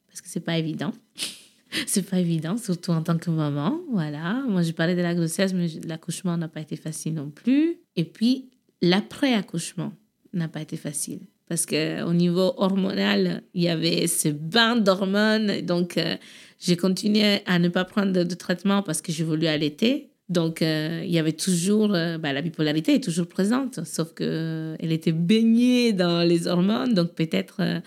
[0.07, 0.91] Parce que c'est pas évident.
[1.87, 3.79] c'est pas évident, surtout en tant que maman.
[3.91, 4.43] Voilà.
[4.47, 7.77] Moi, je parlais de la grossesse, mais l'accouchement n'a pas été facile non plus.
[7.95, 8.49] Et puis,
[8.81, 9.93] l'après-accouchement
[10.33, 11.21] n'a pas été facile.
[11.47, 15.61] Parce qu'au niveau hormonal, il y avait ce bain d'hormones.
[15.61, 16.15] Donc, euh,
[16.59, 20.11] j'ai continué à ne pas prendre de, traitement parce que j'ai voulu allaiter.
[20.29, 24.91] Donc, euh, il y avait toujours, euh, bah, la bipolarité est toujours présente, sauf qu'elle
[24.91, 26.93] était baignée dans les hormones.
[26.93, 27.81] Donc, peut-être,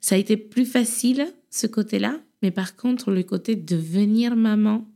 [0.00, 2.20] ça a été plus facile, ce côté-là.
[2.42, 4.86] Mais par contre, le côté devenir maman,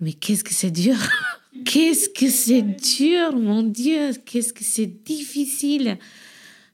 [0.00, 0.96] mais qu'est-ce que c'est dur.
[1.64, 4.12] Qu'est-ce que c'est dur, mon Dieu.
[4.24, 5.98] Qu'est-ce que c'est difficile.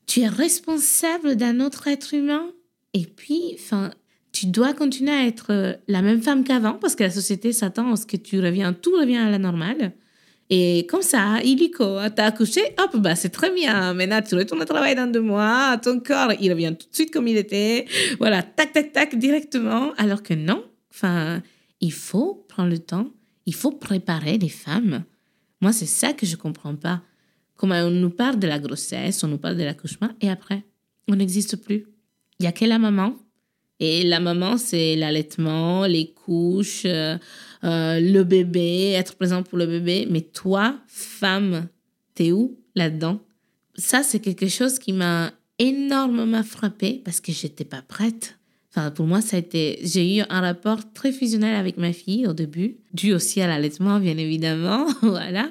[0.06, 2.50] Tu es responsable d'un autre être humain.
[2.92, 3.90] Et puis, enfin,
[4.32, 7.96] tu dois continuer à être la même femme qu'avant parce que la société s'attend à
[7.96, 9.92] ce que tu reviens, tout revient à la normale.
[10.48, 13.94] Et comme ça, illico, t'as accouché, hop, bah c'est très bien.
[13.94, 17.12] Maintenant, tu retournes au travail dans deux mois, ton corps, il revient tout de suite
[17.12, 17.86] comme il était.
[18.18, 19.92] Voilà, tac, tac, tac, directement.
[19.98, 21.42] Alors que non, enfin,
[21.80, 23.08] il faut prendre le temps,
[23.46, 25.04] il faut préparer les femmes.
[25.60, 27.02] Moi, c'est ça que je comprends pas.
[27.56, 30.62] Comment on nous parle de la grossesse, on nous parle de l'accouchement, et après,
[31.08, 31.86] on n'existe plus.
[32.38, 33.16] Il y a que la maman.
[33.78, 37.18] Et la maman, c'est l'allaitement, les couches, euh,
[37.64, 40.06] euh, le bébé, être présent pour le bébé.
[40.10, 41.68] Mais toi, femme,
[42.14, 43.20] t'es où là-dedans?
[43.76, 48.36] Ça, c'est quelque chose qui m'a énormément frappée parce que j'étais pas prête.
[48.76, 49.78] Enfin, pour moi, ça a été.
[49.82, 53.98] J'ai eu un rapport très fusionnel avec ma fille au début, dû aussi à l'allaitement,
[53.98, 55.50] bien évidemment, voilà.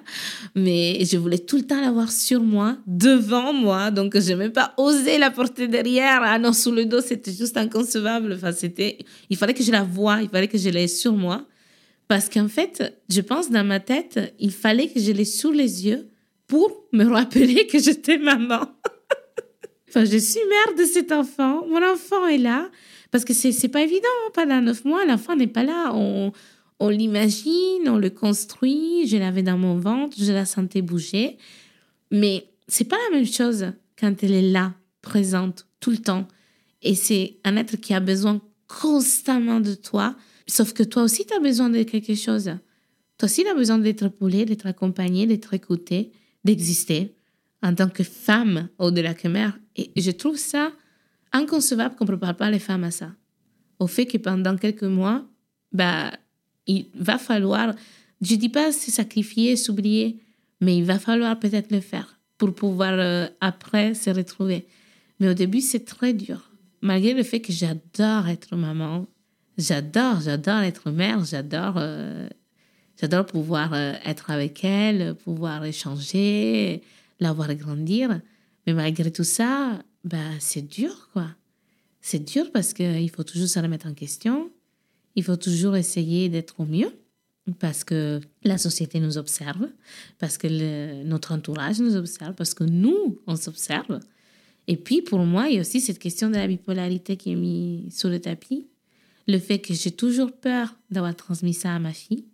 [0.54, 4.76] Mais je voulais tout le temps l'avoir sur moi, devant moi, donc je n'ai pas
[4.78, 6.20] osé la porter derrière.
[6.22, 8.34] Ah non, sous le dos, c'était juste inconcevable.
[8.34, 9.00] Enfin, c'était.
[9.32, 11.48] Il fallait que je la voie, il fallait que je l'aie sur moi.
[12.08, 15.86] Parce qu'en fait, je pense dans ma tête, il fallait que je l'ai sous les
[15.86, 16.10] yeux
[16.48, 18.62] pour me rappeler que j'étais maman.
[19.90, 21.66] enfin, je suis mère de cet enfant.
[21.68, 22.70] Mon enfant est là.
[23.12, 25.92] Parce que c'est, pas évident, hein, pas dans neuf mois, l'enfant n'est pas là.
[25.94, 26.32] On,
[26.80, 29.08] on l'imagine, on le construit.
[29.08, 31.38] Je l'avais dans mon ventre, je la sentais bouger.
[32.12, 33.68] Mais c'est pas la même chose
[34.00, 36.28] quand elle est là, présente, tout le temps.
[36.82, 40.16] Et c'est un être qui a besoin constamment de toi
[40.48, 42.52] Sauf que toi aussi, tu as besoin de quelque chose.
[43.18, 46.12] Toi aussi, tu as besoin d'être épaulé, d'être accompagné, d'être écouté,
[46.44, 47.16] d'exister
[47.64, 49.58] en tant que femme au-delà que mère.
[49.76, 50.72] Et je trouve ça
[51.32, 53.12] inconcevable qu'on ne prépare pas les femmes à ça.
[53.80, 55.26] Au fait que pendant quelques mois,
[55.72, 56.12] bah,
[56.68, 57.74] il va falloir,
[58.22, 60.22] je dis pas se sacrifier, s'oublier,
[60.62, 64.68] mais il va falloir peut-être le faire pour pouvoir euh, après se retrouver.
[65.20, 66.52] Mais au début, c'est très dur.
[66.82, 69.08] Malgré le fait que j'adore être maman,
[69.58, 72.28] j'adore, j'adore être mère, j'adore, euh,
[73.00, 76.82] j'adore pouvoir euh, être avec elle, pouvoir échanger,
[77.20, 78.22] la voir grandir.
[78.68, 81.28] Mais malgré tout ça, bah, c'est dur, quoi.
[82.02, 84.52] C'est dur parce qu'il faut toujours se remettre en question.
[85.16, 86.92] Il faut toujours essayer d'être au mieux
[87.60, 89.68] parce que la société nous observe,
[90.20, 94.00] parce que notre entourage nous observe, parce que nous, on s'observe.
[94.68, 97.36] Et puis, pour moi, il y a aussi cette question de la bipolarité qui est
[97.36, 98.68] mise sur le tapis.
[99.28, 102.26] Le fait que j'ai toujours peur d'avoir transmis ça à ma fille.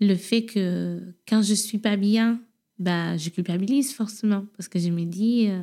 [0.00, 2.40] Le fait que quand je suis pas bien,
[2.78, 5.62] bah, je culpabilise forcément parce que je me dis, euh,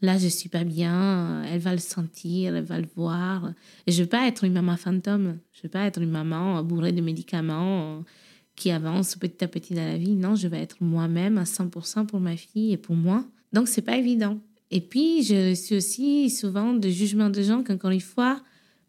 [0.00, 3.52] là, je suis pas bien, elle va le sentir, elle va le voir.
[3.86, 5.38] Et je veux pas être une maman fantôme.
[5.52, 8.02] Je veux pas être une maman bourrée de médicaments
[8.56, 10.14] qui avance petit à petit dans la vie.
[10.14, 13.24] Non, je veux être moi-même à 100% pour ma fille et pour moi.
[13.52, 14.38] Donc, c'est pas évident.
[14.70, 18.40] Et puis, je suis aussi souvent de jugements de gens qui, encore une fois,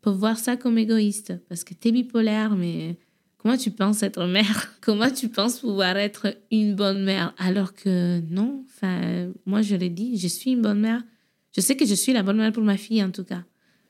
[0.01, 1.33] peuvent voir ça comme égoïste.
[1.47, 2.97] Parce que tu es bipolaire, mais
[3.37, 4.73] comment tu penses être mère?
[4.81, 7.33] Comment tu penses pouvoir être une bonne mère?
[7.37, 11.03] Alors que non, enfin, moi, je l'ai dit, je suis une bonne mère.
[11.55, 13.43] Je sais que je suis la bonne mère pour ma fille, en tout cas.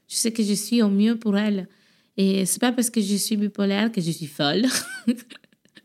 [0.07, 1.67] Je sais que je suis au mieux pour elle.
[2.17, 4.65] Et c'est pas parce que je suis bipolaire que je suis folle.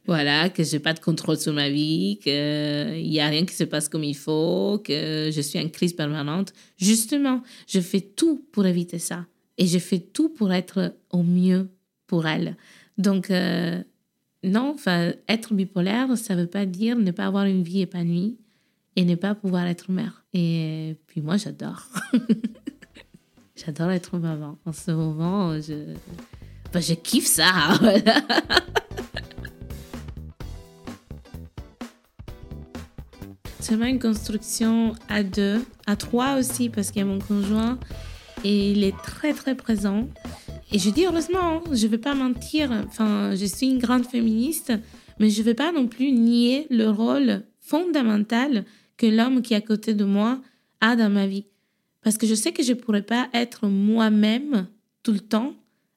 [0.07, 3.65] Voilà, que j'ai pas de contrôle sur ma vie, qu'il n'y a rien qui se
[3.65, 6.53] passe comme il faut, que je suis en crise permanente.
[6.79, 9.27] Justement, je fais tout pour éviter ça.
[9.59, 11.71] Et je fais tout pour être au mieux
[12.07, 12.57] pour elle.
[12.99, 13.83] Donc, euh,
[14.43, 14.77] non,
[15.29, 18.37] être bipolaire, ça ne veut pas dire ne pas avoir une vie épanouie
[18.97, 20.25] et ne pas pouvoir être mère.
[20.33, 21.89] Et puis moi, j'adore.
[23.57, 24.59] j'adore être maman.
[24.65, 25.95] En ce moment, je,
[26.73, 27.79] ben, je kiffe ça.
[33.61, 37.81] C'est vraiment une construction à deux, à trois aussi, parce qu'il y a mon conjoint
[38.47, 40.09] et il est très très présent.
[40.71, 44.07] Et je dis heureusement, hein, je ne vais pas mentir, enfin, je suis une grande
[44.07, 44.73] féministe,
[45.19, 48.65] mais je ne vais pas non plus nier le rôle fondamental
[48.97, 50.41] que l'homme qui est à côté de moi
[50.81, 51.47] a dans ma vie.
[52.03, 54.69] Parce que je sais que je ne pourrais pas être moi-même
[55.03, 55.55] tout le temps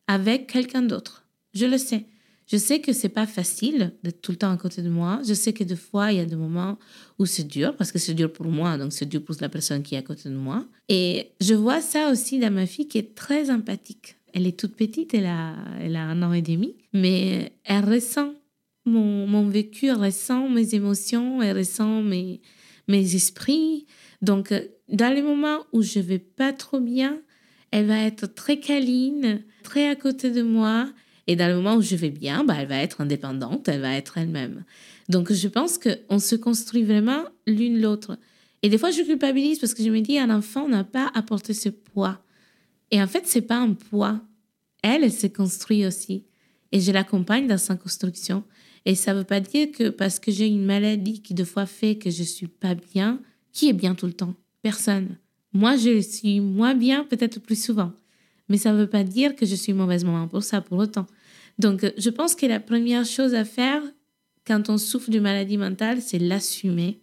[0.08, 1.26] avec quelqu'un d'autre.
[1.54, 2.08] Je le sais.
[2.52, 5.22] Je sais que c'est pas facile d'être tout le temps à côté de moi.
[5.28, 6.80] Je sais que des fois, il y a des moments
[7.20, 9.84] où c'est dur, parce que c'est dur pour moi, donc c'est dur pour la personne
[9.84, 10.66] qui est à côté de moi.
[10.88, 14.16] Et je vois ça aussi dans ma fille qui est très empathique.
[14.34, 18.34] Elle est toute petite, elle a, elle a un an et demi, mais elle ressent
[18.86, 22.42] mon, mon vécu, elle ressent mes émotions, elle ressent mes,
[22.88, 23.86] mes esprits.
[24.24, 24.54] Donc,
[24.88, 27.22] dans les moments où je vais pas trop bien,
[27.70, 30.90] elle va être très câline, très à côté de moi
[31.30, 33.94] et dans le moment où je vais bien, bah, elle va être indépendante, elle va
[33.94, 34.64] être elle-même.
[35.10, 38.18] Donc je pense qu'on se construit vraiment l'une l'autre.
[38.64, 41.54] Et des fois, je culpabilise parce que je me dis, un enfant n'a pas apporté
[41.54, 42.20] ce poids.
[42.90, 44.20] Et en fait, c'est pas un poids.
[44.82, 46.26] Elle, elle se construit aussi.
[46.72, 48.44] Et je l'accompagne dans sa construction.
[48.86, 51.68] Et ça ne veut pas dire que parce que j'ai une maladie qui des fois
[51.68, 53.22] fait que je suis pas bien,
[53.54, 54.34] qui est bien tout le temps?
[54.64, 55.18] Personne.
[55.54, 57.92] Moi, je suis moins bien peut-être plus souvent.
[58.48, 61.06] Mais ça ne veut pas dire que je suis mauvaise maman pour ça, pour autant.
[61.60, 63.84] Donc, euh, je pense que la première chose à faire
[64.48, 67.00] quand on souffre d'une maladie mentale, c'est l'assumer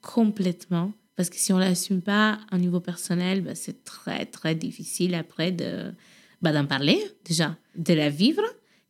[0.00, 0.92] complètement.
[1.16, 5.14] Parce que si on ne l'assume pas au niveau personnel, bah, c'est très, très difficile
[5.14, 5.92] après de,
[6.40, 8.42] bah, d'en parler, déjà, de la vivre,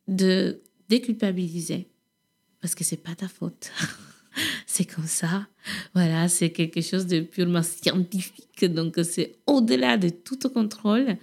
[0.07, 1.89] de déculpabiliser.
[2.61, 3.71] Parce que c'est pas ta faute.
[4.67, 5.47] c'est comme ça.
[5.95, 8.63] Voilà, c'est quelque chose de purement scientifique.
[8.65, 11.17] Donc, c'est au-delà de tout contrôle.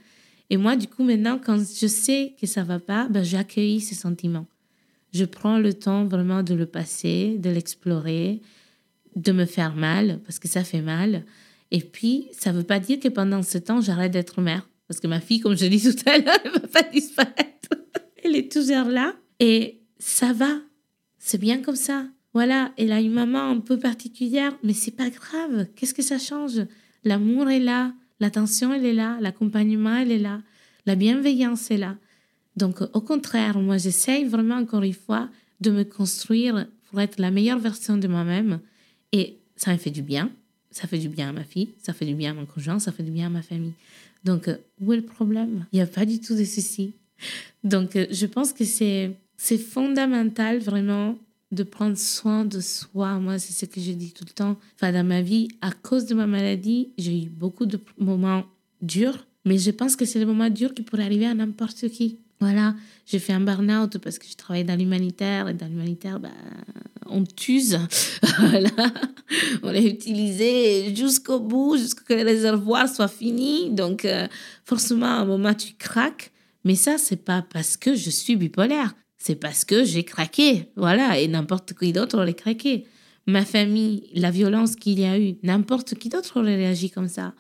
[0.50, 3.94] Et moi, du coup, maintenant, quand je sais que ça va pas, ben, j'accueille ces
[3.94, 4.46] sentiments.
[5.12, 8.42] Je prends le temps vraiment de le passer, de l'explorer,
[9.16, 11.24] de me faire mal, parce que ça fait mal.
[11.70, 14.68] Et puis, ça ne veut pas dire que pendant ce temps, j'arrête d'être mère.
[14.88, 17.70] Parce que ma fille, comme je dis tout à l'heure, elle ne va pas disparaître.
[18.22, 19.14] elle est toujours là.
[19.40, 20.61] Et ça va.
[21.18, 22.06] C'est bien comme ça.
[22.35, 25.66] Voilà, elle a une maman un peu particulière, mais c'est pas grave.
[25.74, 26.61] Qu'est-ce que ça change?
[27.02, 27.94] L'amour est là.
[28.20, 30.40] L'attention, elle est là, l'accompagnement, elle est là,
[30.86, 31.97] la bienveillance est là.
[32.57, 35.28] Donc, au contraire, moi, j'essaye vraiment, encore une fois,
[35.61, 38.61] de me construire pour être la meilleure version de moi-même.
[39.12, 40.30] Et ça me fait du bien.
[40.70, 42.93] Ça fait du bien à ma fille, ça fait du bien à mon conjoint, ça
[42.93, 43.72] fait du bien à ma famille.
[44.24, 45.64] Donc, où est le problème?
[45.72, 46.93] Il n'y a pas du tout de souci.
[47.64, 49.16] Donc, je pense que c'est,
[49.59, 51.16] fondamental vraiment
[51.53, 53.18] de prendre soin de soi.
[53.18, 54.57] Moi, c'est ce que je dis tout le temps.
[54.74, 58.44] Enfin, dans ma vie, à cause de ma maladie, j'ai eu beaucoup de moments
[58.82, 62.18] durs, mais je pense que c'est des moments durs qui pourraient arriver à n'importe qui.
[62.40, 62.74] Voilà,
[63.07, 66.28] j'ai fait un burn-out parce que je travaillais dans l'humanitaire et dans l'humanitaire, bah,
[67.07, 67.78] on t'use.
[68.38, 68.70] voilà,
[69.62, 73.70] on est utilisé jusqu'au bout, jusqu'à ce que le réservoir soit fini.
[73.70, 74.26] Donc, euh,
[74.64, 76.30] forcément, à un moment, tu craques.
[76.64, 78.94] Mais ça, c'est pas parce que je suis bipolaire.
[79.18, 80.70] C'est parce que j'ai craqué.
[80.76, 82.86] Voilà, et n'importe qui d'autre aurait craqué.
[83.26, 87.34] Ma famille, la violence qu'il y a eu, n'importe qui d'autre aurait réagi comme ça.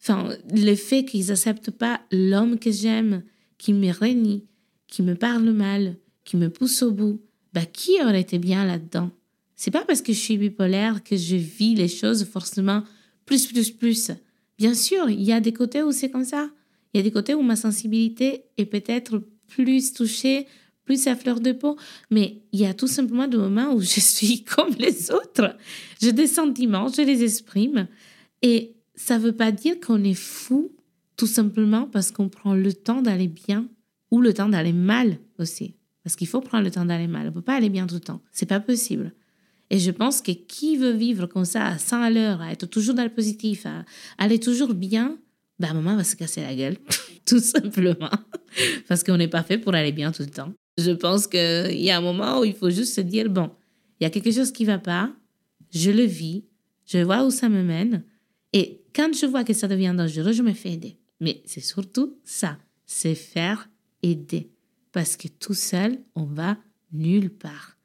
[0.00, 3.22] Enfin, le fait qu'ils acceptent pas l'homme que j'aime,
[3.58, 4.44] qui me renie,
[4.86, 7.20] qui me parle mal, qui me pousse au bout,
[7.52, 9.10] bah qui aurait été bien là-dedans?
[9.56, 12.82] C'est pas parce que je suis bipolaire que je vis les choses forcément
[13.24, 14.10] plus plus plus.
[14.58, 16.50] Bien sûr, il y a des côtés où c'est comme ça.
[16.92, 20.46] Il y a des côtés où ma sensibilité est peut-être plus touchée,
[20.86, 21.76] plus à fleur de peau,
[22.10, 25.56] mais il y a tout simplement des moments où je suis comme les autres.
[26.00, 27.88] J'ai des sentiments, je les exprime
[28.40, 30.72] et ça veut pas dire qu'on est fou
[31.16, 33.68] tout simplement parce qu'on prend le temps d'aller bien
[34.10, 35.74] ou le temps d'aller mal aussi.
[36.02, 37.22] Parce qu'il faut prendre le temps d'aller mal.
[37.22, 38.22] On ne peut pas aller bien tout le temps.
[38.30, 39.12] C'est pas possible.
[39.70, 42.66] Et je pense que qui veut vivre comme ça, à 100 à l'heure, à être
[42.66, 43.84] toujours dans le positif, à
[44.16, 45.18] aller toujours bien,
[45.60, 46.76] un moment, va se casser la gueule.
[47.26, 48.10] tout simplement.
[48.88, 50.52] Parce qu'on n'est pas fait pour aller bien tout le temps.
[50.78, 53.50] Je pense qu'il y a un moment où il faut juste se dire, bon,
[53.98, 55.12] il y a quelque chose qui va pas,
[55.72, 56.44] je le vis,
[56.84, 58.04] je vois où ça me mène.
[58.52, 60.98] Et quand je vois que ça devient dangereux, je me fais aider.
[61.20, 63.68] Mais c'est surtout ça, c'est faire
[64.02, 64.50] aider.
[64.92, 66.58] Parce que tout seul, on va
[66.92, 67.76] nulle part.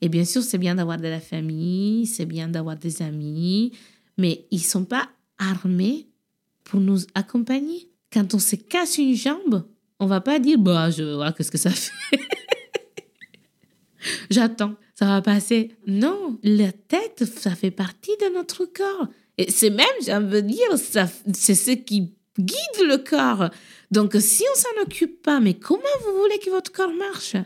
[0.00, 3.72] Et bien sûr, c'est bien d'avoir de la famille, c'est bien d'avoir des amis,
[4.16, 6.08] mais ils sont pas armés
[6.64, 7.90] pour nous accompagner.
[8.12, 9.64] Quand on se casse une jambe,
[10.00, 12.20] on va pas dire, bah, je vois qu'est-ce que ça fait?
[14.30, 15.76] J'attends, ça va passer.
[15.86, 19.08] Non, la tête, ça fait partie de notre corps.
[19.38, 23.50] Et c'est même, j'ai envie de dire, c'est ce qui guide le corps.
[23.90, 27.36] Donc, si on s'en occupe pas, mais comment vous voulez que votre corps marche?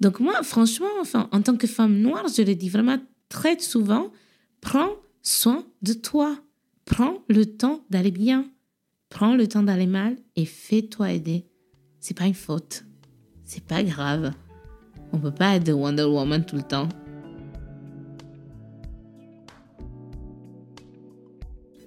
[0.00, 2.98] Donc, moi, franchement, enfin, en tant que femme noire, je le dis vraiment
[3.28, 4.12] très souvent,
[4.60, 6.38] prends soin de toi.
[6.84, 8.50] Prends le temps d'aller bien.
[9.08, 11.46] Prends le temps d'aller mal et fais-toi aider.
[12.06, 12.84] C'est pas une faute.
[13.44, 14.32] C'est pas grave.
[15.14, 16.86] On peut pas être Wonder Woman tout le temps.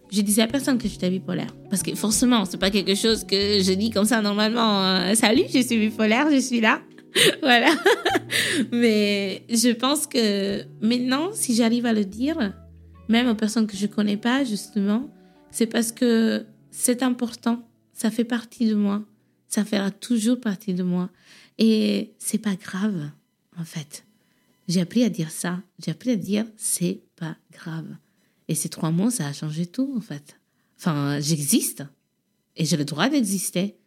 [0.09, 1.53] je disais à personne que j'étais bipolaire.
[1.69, 4.81] Parce que forcément, c'est pas quelque chose que je dis comme ça normalement.
[4.81, 5.13] Hein.
[5.13, 6.81] Salut, je suis bipolaire, je suis là.
[7.43, 7.69] voilà.
[8.71, 12.55] Mais je pense que maintenant, si j'arrive à le dire,
[13.07, 15.11] même aux personnes que je connais pas, justement,
[15.51, 17.61] c'est parce que c'est important.
[17.93, 19.03] Ça fait partie de moi.
[19.47, 21.09] Ça fera toujours partie de moi.
[21.57, 23.09] Et c'est pas grave,
[23.57, 24.05] en fait.
[24.67, 25.61] J'ai appris à dire ça.
[25.83, 27.87] J'ai appris à dire c'est pas grave.
[28.47, 30.39] Et ces trois mots, ça a changé tout, en fait.
[30.77, 31.83] Enfin, j'existe.
[32.55, 33.77] Et j'ai le droit d'exister.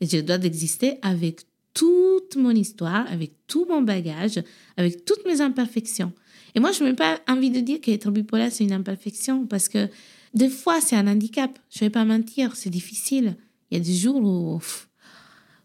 [0.00, 1.42] Et j'ai le droit d'exister avec
[1.74, 4.42] toute mon histoire, avec tout mon bagage,
[4.76, 6.12] avec toutes mes imperfections.
[6.54, 9.88] Et moi, je n'ai pas envie de dire qu'être bipolaire, c'est une imperfection, parce que
[10.34, 11.58] des fois, c'est un handicap.
[11.70, 13.36] Je ne vais pas mentir, c'est difficile.
[13.70, 14.60] Il y a des jours où,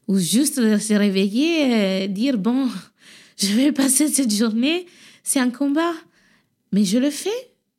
[0.08, 2.70] où juste se réveiller et dire, bon,
[3.38, 4.86] je vais passer cette journée,
[5.24, 5.93] c'est un combat.
[6.72, 7.30] Mais je le fais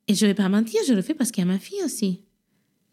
[0.07, 2.22] et je vais pas mentir, je le fais parce qu'il y a ma fille aussi.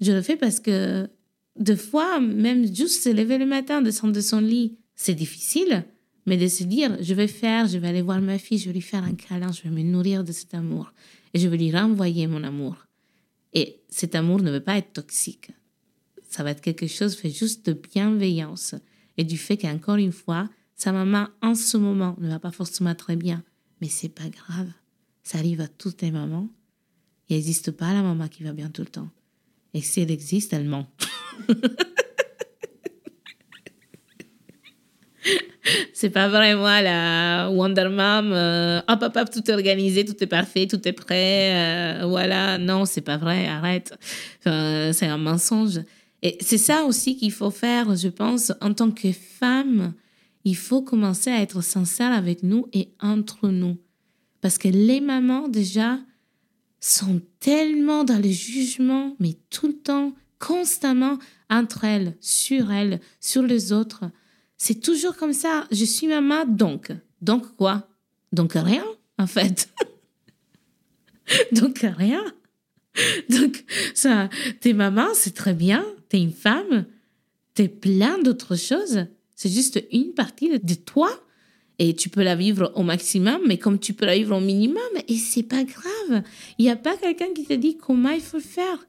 [0.02, 1.10] Je le fais parce que,
[1.58, 5.86] des fois, même juste se lever le matin, descendre de son lit, c'est difficile.
[6.26, 8.74] Mais de se dire, je vais faire, je vais aller voir ma fille, je vais
[8.74, 10.92] lui faire un câlin, je vais me nourrir de cet amour.
[11.34, 12.88] Et je vais lui renvoyer mon amour.
[13.54, 15.52] Et cet amour ne veut pas être toxique.
[16.30, 18.76] Ça va être quelque chose fait juste de bienveillance.
[19.18, 22.96] Et du fait qu'encore une fois, sa maman, en ce moment, ne va pas forcément
[22.96, 23.44] très bien.
[23.82, 24.68] Mais c'est pas grave.
[25.24, 26.50] Ça arrive à toutes les mamans.
[27.30, 29.10] Il n'existe pas la maman qui va bien tout le temps.
[29.74, 30.88] Et si elle existe, elle ment.
[35.94, 38.32] c'est pas vrai, moi, la Wonder Mom.
[38.32, 41.56] Euh, hop, hop, hop, tout est organisé, tout est parfait, tout est prêt.
[42.02, 42.58] Euh, voilà.
[42.58, 43.98] Non, c'est pas vrai, arrête.
[44.44, 45.80] c'est un mensonge.
[46.26, 49.94] Et c'est ça aussi qu'il faut faire, je pense, en tant que femme.
[50.44, 53.78] Il faut commencer à être sincère avec nous et entre nous.
[54.42, 56.00] Parce que les mamans, déjà,
[56.80, 61.20] sont tellement dans le jugement, mais tout le temps, constamment
[61.52, 64.06] entre elles, sur elles, sur les autres.
[64.58, 65.68] C'est toujours comme ça.
[65.70, 66.92] Je suis maman, donc.
[67.22, 67.88] Donc quoi?
[68.32, 68.84] Donc rien,
[69.20, 69.72] en fait.
[71.52, 72.24] donc rien.
[73.30, 74.30] Donc, ça,
[74.60, 75.86] t'es maman, c'est très bien.
[76.10, 76.86] T'es une femme.
[77.54, 79.06] T'es plein d'autres choses.
[79.36, 81.10] C'est juste une partie de toi
[81.80, 84.82] et tu peux la vivre au maximum, mais comme tu peux la vivre au minimum,
[85.08, 86.24] et c'est pas grave.
[86.58, 88.88] Il n'y a pas quelqu'un qui te dit comment il faut faire.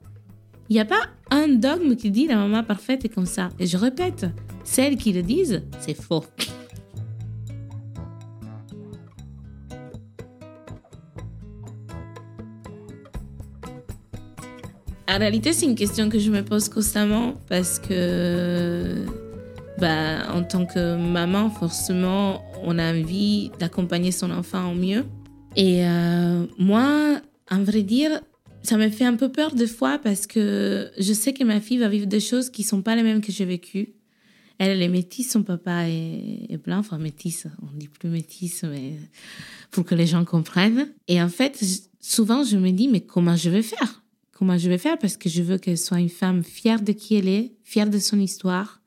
[0.68, 3.50] Il n'y a pas un dogme qui dit la maman parfaite est comme ça.
[3.58, 4.26] Et je répète,
[4.64, 6.24] celles qui le disent, c'est faux.
[15.16, 18.96] En réalité, c'est une question que je me pose constamment parce que,
[19.78, 25.06] bah, en tant que maman, forcément, on a envie d'accompagner son enfant au mieux.
[25.56, 27.18] Et euh, moi,
[27.50, 28.20] en vrai dire,
[28.62, 31.78] ça me fait un peu peur des fois parce que je sais que ma fille
[31.78, 33.94] va vivre des choses qui sont pas les mêmes que j'ai vécues.
[34.58, 38.96] Elle, elle est métisse, son papa est, blanc, enfin métisse, on dit plus métisse, mais
[39.70, 40.88] pour que les gens comprennent.
[41.08, 41.64] Et en fait,
[42.00, 44.02] souvent, je me dis, mais comment je vais faire?
[44.38, 47.14] Comment je vais faire Parce que je veux qu'elle soit une femme fière de qui
[47.14, 48.82] elle est, fière de son histoire,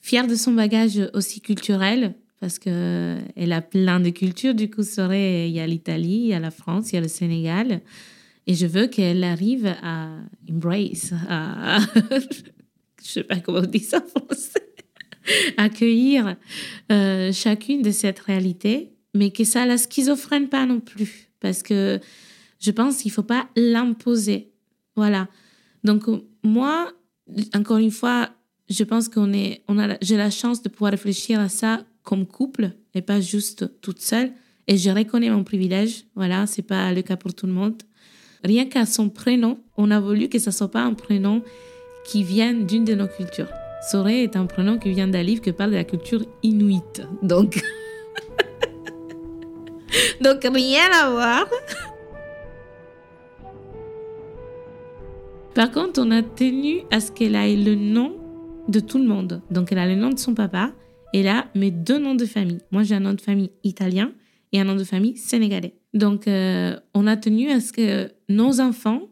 [0.00, 4.54] fière de son bagage aussi culturel, parce que elle a plein de cultures.
[4.54, 7.08] Du coup, il y a l'Italie, il y a la France, il y a le
[7.08, 7.82] Sénégal.
[8.46, 10.16] Et je veux qu'elle arrive à
[10.50, 11.80] embrace, à,
[13.02, 14.72] je sais pas comment on dit ça en français,
[15.58, 16.36] accueillir
[16.90, 22.00] euh, chacune de cette réalité, mais que ça la schizophrène pas non plus, parce que
[22.60, 24.49] je pense qu'il faut pas l'imposer.
[25.00, 25.28] Voilà.
[25.82, 26.02] Donc
[26.44, 26.92] moi,
[27.54, 28.28] encore une fois,
[28.68, 32.26] je pense qu'on est, on a, j'ai la chance de pouvoir réfléchir à ça comme
[32.26, 34.30] couple et pas juste toute seule.
[34.68, 36.04] Et je reconnais mon privilège.
[36.14, 37.82] Voilà, c'est pas le cas pour tout le monde.
[38.44, 41.42] Rien qu'à son prénom, on a voulu que ça soit pas un prénom
[42.04, 43.48] qui vienne d'une de nos cultures.
[43.90, 47.00] Soré est un prénom qui vient d'un livre qui parle de la culture inuite.
[47.22, 47.58] Donc,
[50.20, 51.46] donc rien à voir.
[55.54, 58.16] Par contre, on a tenu à ce qu'elle ait le nom
[58.68, 59.42] de tout le monde.
[59.50, 60.72] Donc, elle a le nom de son papa
[61.12, 62.60] et là, mes deux noms de famille.
[62.70, 64.12] Moi, j'ai un nom de famille italien
[64.52, 65.74] et un nom de famille sénégalais.
[65.92, 69.08] Donc, euh, on a tenu à ce que nos enfants,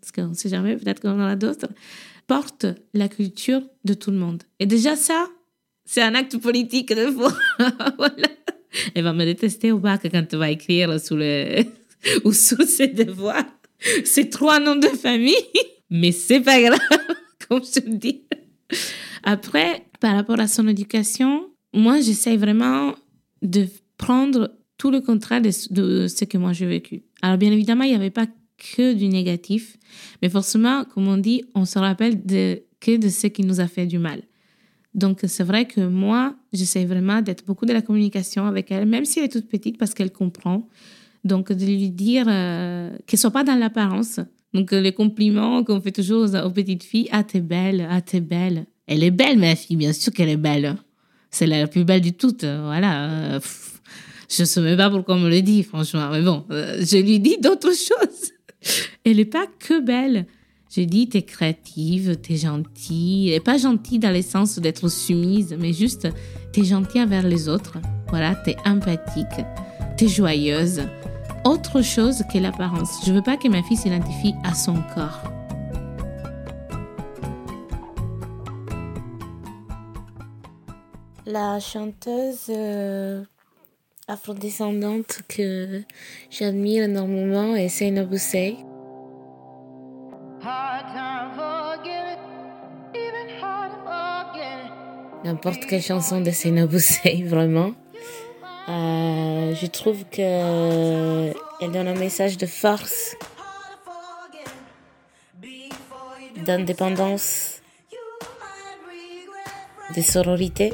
[0.00, 1.68] parce qu'on ne sait jamais, peut-être qu'on en a d'autres,
[2.26, 4.42] portent la culture de tout le monde.
[4.58, 5.28] Et déjà, ça,
[5.84, 7.32] c'est un acte politique de fois.
[7.98, 8.28] voilà.
[8.94, 11.62] Elle va me détester au bac quand tu vas écrire sous le,
[12.24, 13.44] ou sous ses devoirs.
[14.04, 15.34] C'est trois noms de famille,
[15.90, 16.78] mais c'est pas grave,
[17.48, 18.22] comme je te dis.
[19.22, 22.94] Après, par rapport à son éducation, moi, j'essaie vraiment
[23.42, 23.66] de
[23.96, 27.02] prendre tout le contraire de, ce que moi j'ai vécu.
[27.22, 28.26] Alors, bien évidemment, il n'y avait pas
[28.76, 29.76] que du négatif,
[30.22, 32.22] mais forcément, comme on dit, on se rappelle
[32.80, 34.22] que de ce qui nous a fait du mal.
[34.94, 39.04] Donc, c'est vrai que moi, j'essaie vraiment d'être beaucoup de la communication avec elle, même
[39.04, 40.68] si elle est toute petite, parce qu'elle comprend.
[41.24, 44.20] Donc, de lui dire euh, qu'elle ne soit pas dans l'apparence.
[44.54, 48.66] Donc, les compliments qu'on fait toujours aux, petites filles, ah, t'es belle, ah, t'es belle.
[48.86, 50.76] Elle est belle, ma fille, bien sûr qu'elle est belle.
[51.30, 52.34] C'est la plus belle du tout.
[52.40, 53.40] Voilà.
[54.30, 56.08] Je ne sais même pas pourquoi on me le dit, franchement.
[56.10, 58.32] Mais bon, euh, je lui dis d'autres choses.
[59.04, 60.26] Elle n'est pas que belle.
[60.74, 63.32] Je dis, t'es créative, t'es gentille.
[63.32, 66.08] Et pas gentille dans le sens d'être soumise, mais juste,
[66.52, 67.78] t'es gentille envers les autres.
[68.08, 69.44] Voilà, t'es empathique,
[69.96, 70.82] t'es joyeuse.
[71.44, 73.04] Autre chose que l'apparence.
[73.06, 75.20] Je veux pas que ma fille s'identifie à son corps.
[81.26, 83.24] La chanteuse euh,
[84.08, 85.82] afrodescendante que
[86.30, 88.56] j'admire énormément est Seyna Boussey.
[95.24, 97.72] N'importe quelle chanson de Seyna Boussey, vraiment.
[98.68, 99.23] Euh,
[99.54, 103.16] je trouve que elle donne un message de force,
[106.44, 107.60] d'indépendance,
[109.96, 110.72] de sororité.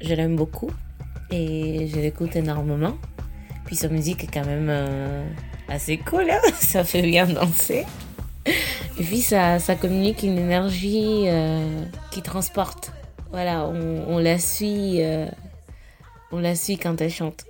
[0.00, 0.70] Je l'aime beaucoup
[1.30, 2.96] et je l'écoute énormément.
[3.64, 5.24] Puis sa musique est quand même euh,
[5.68, 6.40] assez cool, hein.
[6.54, 7.86] ça fait bien danser.
[8.46, 12.92] Et puis ça, ça communique une énergie euh, qui transporte.
[13.30, 15.26] Voilà, on, la suit, euh,
[16.30, 17.46] on la suit quand elle chante.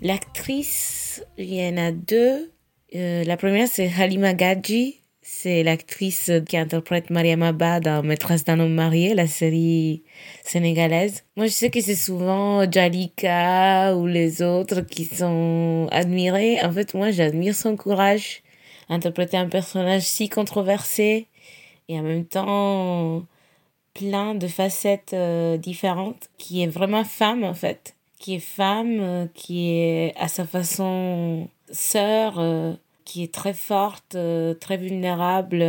[0.00, 2.52] L'actrice, il y en a deux.
[2.92, 8.74] la première c'est Halima Gadji, c'est l'actrice qui interprète Mariama Ba dans Maîtresse d'un homme
[8.74, 10.04] marié, la série
[10.44, 11.24] sénégalaise.
[11.36, 16.58] Moi, je sais que c'est souvent Jalika ou les autres qui sont admirés.
[16.62, 18.42] En fait, moi, j'admire son courage.
[18.88, 21.26] Interpréter un personnage si controversé
[21.88, 23.24] et en même temps
[23.94, 29.26] plein de facettes euh, différentes, qui est vraiment femme en fait, qui est femme, euh,
[29.34, 35.62] qui est à sa façon sœur, euh, qui est très forte, euh, très vulnérable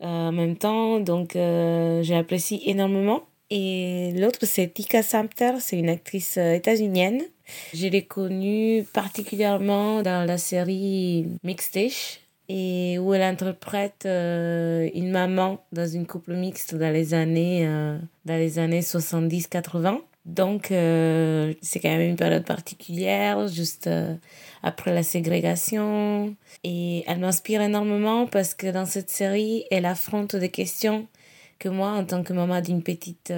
[0.00, 1.00] en même temps.
[1.00, 3.22] Donc, j'apprécie énormément.
[3.50, 7.22] Et l'autre, c'est Tika Samter, c'est une actrice états-unienne.
[7.74, 11.90] Je l'ai connue particulièrement dans la série Mixed
[12.48, 18.36] et où elle interprète une maman dans une couple mixte dans les années, euh, dans
[18.36, 20.00] les années 70-80.
[20.30, 23.90] Donc, euh, c'est quand même une période particulière, juste
[24.62, 26.34] après la ségrégation.
[26.64, 31.06] Et elle m'inspire énormément parce que dans cette série, elle affronte des questions
[31.58, 33.32] que moi, en tant que maman d'une petite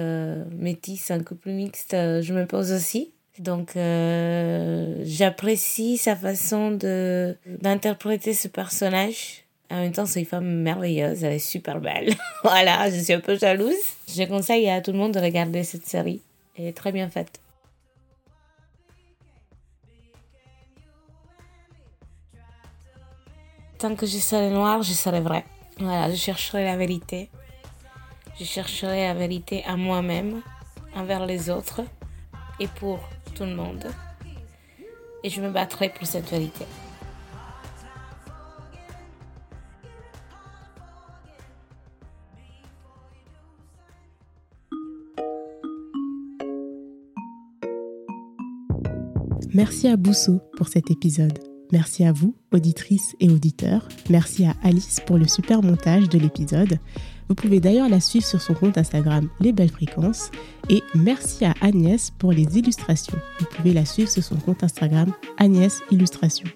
[0.51, 3.13] métisse, un couple mixte, je me pose aussi.
[3.39, 9.43] Donc, euh, j'apprécie sa façon d'interpréter ce personnage.
[9.71, 12.13] En même temps, c'est une femme merveilleuse, elle est super belle.
[12.43, 13.73] voilà, je suis un peu jalouse.
[14.07, 16.21] Je conseille à tout le monde de regarder cette série.
[16.55, 17.39] Elle est très bien faite.
[23.79, 25.45] Tant que je serai noire, je serai vrai.
[25.79, 27.29] Voilà, je chercherai la vérité.
[28.39, 30.41] Je chercherai la vérité à moi-même,
[30.95, 31.81] envers les autres
[32.59, 32.99] et pour
[33.35, 33.91] tout le monde.
[35.23, 36.65] Et je me battrai pour cette vérité.
[49.53, 51.37] Merci à Bousso pour cet épisode.
[51.71, 53.87] Merci à vous, auditrices et auditeurs.
[54.09, 56.79] Merci à Alice pour le super montage de l'épisode.
[57.29, 60.31] Vous pouvez d'ailleurs la suivre sur son compte Instagram Les Belles Fréquences.
[60.69, 63.17] Et merci à Agnès pour les illustrations.
[63.39, 66.47] Vous pouvez la suivre sur son compte Instagram Agnès Illustration.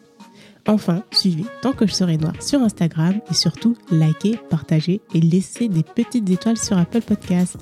[0.67, 5.69] Enfin, suivez Tant que je serai noire sur Instagram et surtout likez, partagez et laissez
[5.69, 7.57] des petites étoiles sur Apple Podcast.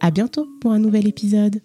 [0.00, 1.60] À bientôt pour un nouvel épisode.